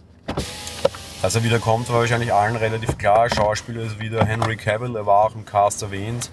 Dass 1.22 1.37
er 1.37 1.44
wieder 1.44 1.61
kommt, 1.61 1.88
war 1.88 2.00
wahrscheinlich 2.00 2.32
allen 2.32 2.56
relativ 2.56 2.98
klar. 2.98 3.30
Schauspieler 3.30 3.82
ist 3.82 4.00
wieder 4.00 4.24
Henry 4.24 4.56
Cavill, 4.56 4.96
er 4.96 5.06
war 5.06 5.26
auch 5.26 5.37
im 5.37 5.44
Cast 5.44 5.80
erwähnt. 5.80 6.30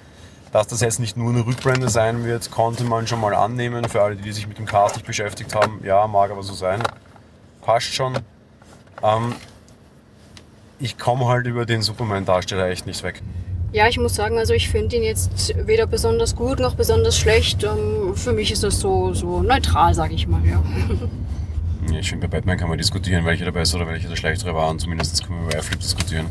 Dass 0.52 0.66
das 0.66 0.82
jetzt 0.82 1.00
nicht 1.00 1.16
nur 1.16 1.30
eine 1.30 1.46
Rückblende 1.46 1.90
sein 1.90 2.26
wird, 2.26 2.50
konnte 2.50 2.84
man 2.84 3.06
schon 3.06 3.22
mal 3.22 3.36
annehmen. 3.36 3.88
Für 3.88 4.02
alle, 4.02 4.16
die 4.16 4.32
sich 4.32 4.48
mit 4.48 4.58
dem 4.58 4.66
Cast 4.66 4.96
nicht 4.96 5.06
beschäftigt 5.06 5.54
haben, 5.54 5.80
ja, 5.84 6.08
mag 6.08 6.32
aber 6.32 6.42
so 6.42 6.56
sein. 6.56 6.82
Passt 7.62 7.94
schon. 7.94 8.18
Ähm, 9.04 9.36
ich 10.80 10.98
komme 10.98 11.28
halt 11.28 11.46
über 11.46 11.68
den 11.68 11.84
Superman-Darsteller 11.84 12.68
echt 12.70 12.88
nicht 12.88 13.04
weg. 13.04 13.22
Ja, 13.72 13.88
ich 13.88 14.00
muss 14.00 14.16
sagen, 14.16 14.40
also 14.40 14.56
ich 14.56 14.70
finde 14.70 14.96
ihn 14.96 15.04
jetzt 15.04 15.54
weder 15.68 15.86
besonders 15.86 16.36
gut 16.36 16.60
noch 16.60 16.74
besonders 16.74 17.16
schlecht. 17.16 17.64
Ähm, 17.64 18.16
für 18.16 18.34
mich 18.34 18.52
ist 18.52 18.64
das 18.64 18.80
so, 18.80 19.14
so 19.14 19.44
neutral, 19.44 19.94
sage 19.94 20.16
ich 20.16 20.28
mal, 20.28 20.44
ja. 20.44 20.64
Ich 21.92 22.10
finde, 22.10 22.28
bei 22.28 22.38
Batman 22.38 22.58
kann 22.58 22.70
man 22.70 22.78
diskutieren, 22.78 23.26
welcher 23.26 23.46
der 23.46 23.52
bessere 23.52 23.82
oder 23.82 23.92
welcher 23.92 24.10
der 24.10 24.16
schlechtere 24.16 24.54
war 24.54 24.70
und 24.70 24.80
zumindest 24.80 25.26
können 25.26 25.42
wir 25.42 25.50
über 25.50 25.58
Affleck 25.58 25.80
diskutieren. 25.80 26.28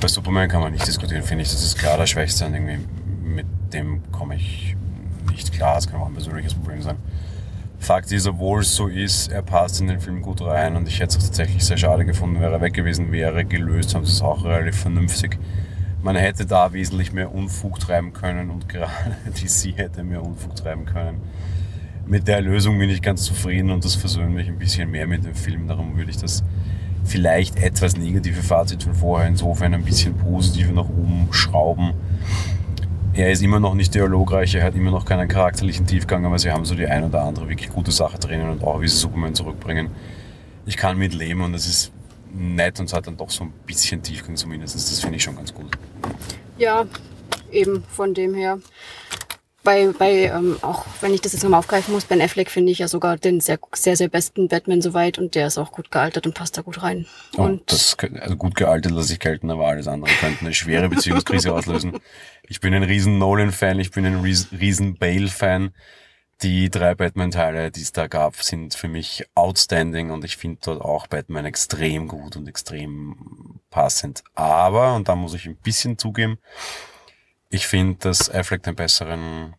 Bei 0.00 0.08
Superman 0.08 0.48
kann 0.48 0.60
man 0.60 0.72
nicht 0.72 0.86
diskutieren, 0.86 1.22
finde 1.22 1.42
ich. 1.42 1.50
Das 1.50 1.62
ist 1.62 1.78
klar 1.78 1.96
der 1.96 2.06
Schwächste 2.06 2.46
und 2.46 2.54
irgendwie 2.54 2.78
mit 3.22 3.46
dem 3.72 4.02
komme 4.12 4.36
ich 4.36 4.76
nicht 5.30 5.52
klar. 5.52 5.76
Das 5.76 5.88
kann 5.88 6.00
auch 6.00 6.06
ein 6.06 6.12
persönliches 6.12 6.54
Problem 6.54 6.82
sein. 6.82 6.96
Fakt 7.78 8.12
ist, 8.12 8.26
obwohl 8.26 8.60
es 8.60 8.74
so 8.74 8.88
ist, 8.88 9.28
er 9.32 9.42
passt 9.42 9.80
in 9.80 9.86
den 9.86 10.00
Film 10.00 10.20
gut 10.20 10.42
rein 10.42 10.76
und 10.76 10.86
ich 10.88 11.00
hätte 11.00 11.18
es 11.18 11.24
tatsächlich 11.24 11.64
sehr 11.64 11.76
schade 11.76 12.04
gefunden, 12.04 12.40
wäre 12.40 12.52
er 12.52 12.60
weg 12.60 12.74
gewesen 12.74 13.12
wäre. 13.12 13.44
Gelöst 13.44 13.94
haben 13.94 14.04
sie 14.04 14.12
es 14.12 14.22
auch 14.22 14.44
relativ 14.44 14.80
vernünftig. 14.80 15.38
Man 16.02 16.16
hätte 16.16 16.46
da 16.46 16.72
wesentlich 16.72 17.12
mehr 17.12 17.34
Unfug 17.34 17.80
treiben 17.80 18.12
können 18.12 18.50
und 18.50 18.68
gerade 18.68 18.92
DC 19.26 19.76
hätte 19.76 20.04
mehr 20.04 20.22
Unfug 20.22 20.54
treiben 20.54 20.84
können 20.84 21.20
mit 22.08 22.26
der 22.26 22.40
Lösung 22.40 22.78
bin 22.78 22.88
ich 22.88 23.02
ganz 23.02 23.24
zufrieden 23.24 23.70
und 23.70 23.84
das 23.84 23.94
versöhnt 23.94 24.34
mich 24.34 24.48
ein 24.48 24.58
bisschen 24.58 24.90
mehr 24.90 25.06
mit 25.06 25.24
dem 25.24 25.34
Film. 25.34 25.68
Darum 25.68 25.96
würde 25.96 26.10
ich 26.10 26.16
das 26.16 26.42
vielleicht 27.04 27.56
etwas 27.56 27.96
negative 27.96 28.42
Fazit 28.42 28.82
von 28.82 28.94
vorher 28.94 29.28
insofern 29.28 29.74
ein 29.74 29.84
bisschen 29.84 30.14
positiver 30.16 30.72
nach 30.72 30.88
oben 30.88 31.28
schrauben. 31.30 31.92
Er 33.12 33.30
ist 33.30 33.42
immer 33.42 33.60
noch 33.60 33.74
nicht 33.74 33.94
dialogreich, 33.94 34.54
er 34.54 34.64
hat 34.64 34.74
immer 34.74 34.90
noch 34.90 35.04
keinen 35.04 35.28
charakterlichen 35.28 35.86
Tiefgang, 35.86 36.24
aber 36.24 36.38
sie 36.38 36.50
haben 36.50 36.64
so 36.64 36.74
die 36.74 36.86
ein 36.86 37.04
oder 37.04 37.22
andere 37.22 37.48
wirklich 37.48 37.70
gute 37.70 37.90
Sache 37.90 38.18
drinnen 38.18 38.48
und 38.48 38.62
auch 38.62 38.80
wie 38.80 38.88
sie 38.88 38.96
Superman 38.96 39.34
zurückbringen. 39.34 39.90
Ich 40.66 40.76
kann 40.76 40.96
mit 40.96 41.14
leben 41.14 41.42
und 41.42 41.54
es 41.54 41.66
ist 41.66 41.92
nett 42.32 42.78
und 42.80 42.86
es 42.86 42.92
hat 42.92 43.06
dann 43.06 43.16
doch 43.16 43.30
so 43.30 43.44
ein 43.44 43.52
bisschen 43.66 44.02
Tiefgang 44.02 44.36
zumindest. 44.36 44.74
Das 44.74 45.00
finde 45.00 45.16
ich 45.16 45.22
schon 45.22 45.36
ganz 45.36 45.52
gut. 45.52 45.76
Ja, 46.56 46.86
eben 47.50 47.82
von 47.88 48.14
dem 48.14 48.34
her. 48.34 48.58
Bei, 49.68 49.92
bei 49.98 50.12
ähm, 50.34 50.56
auch 50.62 50.86
wenn 51.02 51.12
ich 51.12 51.20
das 51.20 51.34
jetzt 51.34 51.42
nochmal 51.42 51.58
aufgreifen 51.58 51.92
muss, 51.92 52.06
Ben 52.06 52.22
Affleck 52.22 52.50
finde 52.50 52.72
ich 52.72 52.78
ja 52.78 52.88
sogar 52.88 53.18
den 53.18 53.40
sehr, 53.40 53.58
sehr, 53.74 53.96
sehr 53.96 54.08
besten 54.08 54.48
Batman 54.48 54.80
soweit 54.80 55.18
und 55.18 55.34
der 55.34 55.46
ist 55.46 55.58
auch 55.58 55.72
gut 55.72 55.90
gealtert 55.90 56.26
und 56.26 56.32
passt 56.32 56.56
da 56.56 56.62
gut 56.62 56.82
rein. 56.82 57.04
Oh, 57.36 57.42
und 57.42 57.70
das, 57.70 57.94
also 58.18 58.34
gut 58.36 58.54
gealtert 58.54 58.92
lasse 58.92 59.12
ich 59.12 59.20
gelten, 59.20 59.50
aber 59.50 59.66
alles 59.66 59.86
andere 59.86 60.10
könnte 60.14 60.40
eine 60.40 60.54
schwere 60.54 60.88
Beziehungskrise 60.88 61.52
auslösen. 61.52 61.98
Ich 62.44 62.60
bin 62.60 62.72
ein 62.72 62.82
riesen 62.82 63.18
Nolan-Fan, 63.18 63.78
ich 63.78 63.90
bin 63.90 64.06
ein 64.06 64.22
ries- 64.22 64.48
riesen 64.58 64.96
Bale-Fan. 64.96 65.74
Die 66.40 66.70
drei 66.70 66.94
Batman-Teile, 66.94 67.70
die 67.70 67.82
es 67.82 67.92
da 67.92 68.06
gab, 68.06 68.36
sind 68.36 68.72
für 68.74 68.88
mich 68.88 69.26
outstanding 69.34 70.12
und 70.12 70.24
ich 70.24 70.38
finde 70.38 70.60
dort 70.64 70.80
auch 70.80 71.08
Batman 71.08 71.44
extrem 71.44 72.08
gut 72.08 72.36
und 72.36 72.48
extrem 72.48 73.60
passend. 73.68 74.22
Aber, 74.34 74.94
und 74.94 75.08
da 75.08 75.14
muss 75.14 75.34
ich 75.34 75.44
ein 75.44 75.56
bisschen 75.56 75.98
zugeben, 75.98 76.38
ich 77.50 77.66
finde, 77.66 77.98
dass 78.00 78.30
Affleck 78.30 78.62
den 78.62 78.74
besseren 78.74 79.54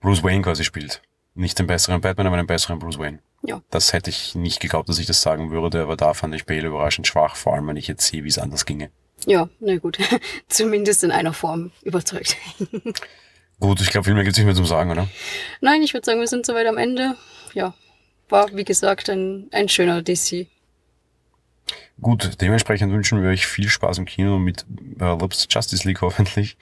Bruce 0.00 0.22
Wayne 0.22 0.42
quasi 0.42 0.64
spielt. 0.64 1.02
Nicht 1.34 1.58
den 1.58 1.66
besseren 1.66 2.00
Batman, 2.00 2.26
aber 2.28 2.36
den 2.36 2.46
besseren 2.46 2.78
Bruce 2.78 2.98
Wayne. 2.98 3.18
ja, 3.42 3.60
Das 3.70 3.92
hätte 3.92 4.10
ich 4.10 4.34
nicht 4.34 4.60
geglaubt, 4.60 4.88
dass 4.88 4.98
ich 4.98 5.06
das 5.06 5.20
sagen 5.22 5.50
würde, 5.50 5.82
aber 5.82 5.96
da 5.96 6.14
fand 6.14 6.34
ich 6.34 6.46
Bale 6.46 6.66
überraschend 6.68 7.06
schwach, 7.06 7.36
vor 7.36 7.54
allem 7.54 7.66
wenn 7.66 7.76
ich 7.76 7.88
jetzt 7.88 8.06
sehe, 8.06 8.22
wie 8.24 8.28
es 8.28 8.38
anders 8.38 8.64
ginge. 8.66 8.90
ja, 9.26 9.48
na 9.60 9.76
gut. 9.76 9.98
Zumindest 10.48 11.02
in 11.04 11.10
einer 11.10 11.32
Form 11.32 11.72
überzeugt. 11.82 12.36
Gut, 13.60 13.80
ich 13.80 13.90
glaube, 13.90 14.04
viel 14.04 14.14
mehr 14.14 14.24
gibt 14.24 14.34
es 14.34 14.38
nicht 14.38 14.46
mehr 14.46 14.54
zum 14.56 14.66
Sagen, 14.66 14.90
oder? 14.90 15.08
Nein, 15.60 15.80
ich 15.82 15.94
würde 15.94 16.04
sagen, 16.04 16.18
wir 16.18 16.26
sind 16.26 16.44
soweit 16.44 16.66
am 16.66 16.76
Ende. 16.76 17.16
Ja, 17.54 17.72
war 18.28 18.54
wie 18.54 18.64
gesagt 18.64 19.08
ein, 19.08 19.48
ein 19.52 19.68
schöner 19.68 20.02
DC. 20.02 20.48
Gut, 22.00 22.40
dementsprechend 22.40 22.92
wünschen 22.92 23.22
wir 23.22 23.30
euch 23.30 23.46
viel 23.46 23.68
Spaß 23.68 23.98
im 23.98 24.04
Kino 24.04 24.38
mit 24.38 24.66
äh, 25.00 25.04
ups, 25.04 25.46
Justice 25.48 25.86
League 25.86 26.00
hoffentlich. 26.02 26.56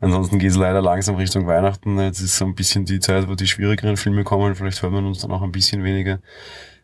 Ansonsten 0.00 0.38
geht 0.38 0.50
es 0.50 0.56
leider 0.56 0.82
langsam 0.82 1.14
Richtung 1.16 1.46
Weihnachten. 1.46 1.98
Jetzt 1.98 2.20
ist 2.20 2.36
so 2.36 2.44
ein 2.44 2.54
bisschen 2.54 2.84
die 2.84 3.00
Zeit, 3.00 3.28
wo 3.28 3.34
die 3.34 3.46
schwierigeren 3.46 3.96
Filme 3.96 4.24
kommen. 4.24 4.54
Vielleicht 4.54 4.82
hört 4.82 4.92
man 4.92 5.06
uns 5.06 5.20
dann 5.20 5.30
auch 5.30 5.42
ein 5.42 5.52
bisschen 5.52 5.84
weniger, 5.84 6.18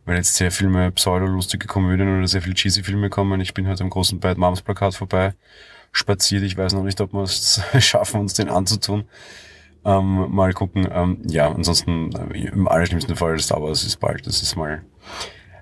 weil 0.04 0.16
jetzt 0.16 0.36
sehr 0.36 0.50
viel 0.50 0.68
mehr 0.68 0.90
pseudo-lustige 0.92 1.66
Komödien 1.66 2.16
oder 2.16 2.26
sehr 2.26 2.42
viel 2.42 2.54
cheesy 2.54 2.82
Filme 2.82 3.10
kommen. 3.10 3.40
Ich 3.40 3.52
bin 3.52 3.68
heute 3.68 3.82
am 3.82 3.90
großen 3.90 4.20
Bad 4.20 4.38
Moms 4.38 4.62
Plakat 4.62 4.94
vorbei 4.94 5.34
spaziert. 5.92 6.42
Ich 6.44 6.56
weiß 6.56 6.74
noch 6.74 6.84
nicht, 6.84 7.00
ob 7.00 7.12
wir 7.12 7.22
es 7.22 7.60
schaffen, 7.80 8.20
uns 8.20 8.34
den 8.34 8.48
anzutun. 8.48 9.04
Ähm, 9.84 10.26
mal 10.30 10.52
gucken. 10.52 10.88
Ähm, 10.90 11.22
ja, 11.26 11.50
ansonsten 11.50 12.12
äh, 12.32 12.48
im 12.48 12.68
allerschlimmsten 12.68 13.16
Fall 13.16 13.38
Star 13.38 13.62
Wars 13.62 13.84
ist 13.84 13.98
bald. 13.98 14.26
Das 14.26 14.42
ist 14.42 14.56
mal 14.56 14.82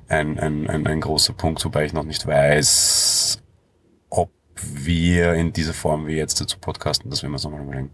ein, 0.08 0.38
ein, 0.38 0.68
ein, 0.68 0.86
ein 0.86 1.00
großer 1.00 1.32
Punkt, 1.32 1.64
wobei 1.64 1.84
ich 1.84 1.92
noch 1.92 2.04
nicht 2.04 2.26
weiß, 2.26 3.42
ob 4.10 4.30
wir 4.56 5.34
in 5.34 5.52
dieser 5.52 5.74
Form 5.74 6.06
wie 6.06 6.16
jetzt 6.16 6.40
dazu 6.40 6.58
podcasten, 6.58 7.10
das 7.10 7.22
werden 7.22 7.32
wir 7.32 7.36
uns 7.36 7.44
nochmal 7.44 7.62
überlegen. 7.62 7.90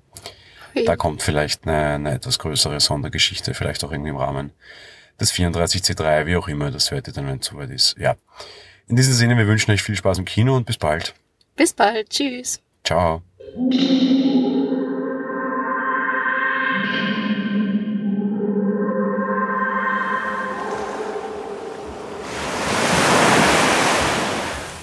Da 0.86 0.96
kommt 0.96 1.22
vielleicht 1.22 1.66
eine, 1.66 1.94
eine 1.94 2.14
etwas 2.14 2.38
größere 2.38 2.80
Sondergeschichte, 2.80 3.54
vielleicht 3.54 3.84
auch 3.84 3.92
irgendwie 3.92 4.10
im 4.10 4.16
Rahmen 4.16 4.52
des 5.20 5.32
34C3, 5.32 6.26
wie 6.26 6.36
auch 6.36 6.48
immer, 6.48 6.70
das 6.70 6.90
ihr 6.90 7.00
dann, 7.02 7.26
wenn 7.26 7.38
es 7.38 7.46
soweit 7.46 7.70
ist. 7.70 7.96
Ja. 7.98 8.16
In 8.88 8.96
diesem 8.96 9.14
Sinne, 9.14 9.36
wir 9.36 9.46
wünschen 9.46 9.70
euch 9.70 9.82
viel 9.82 9.96
Spaß 9.96 10.18
im 10.18 10.24
Kino 10.24 10.56
und 10.56 10.66
bis 10.66 10.78
bald. 10.78 11.14
Bis 11.56 11.72
bald. 11.72 12.08
Tschüss. 12.10 12.60
Ciao. 12.84 13.22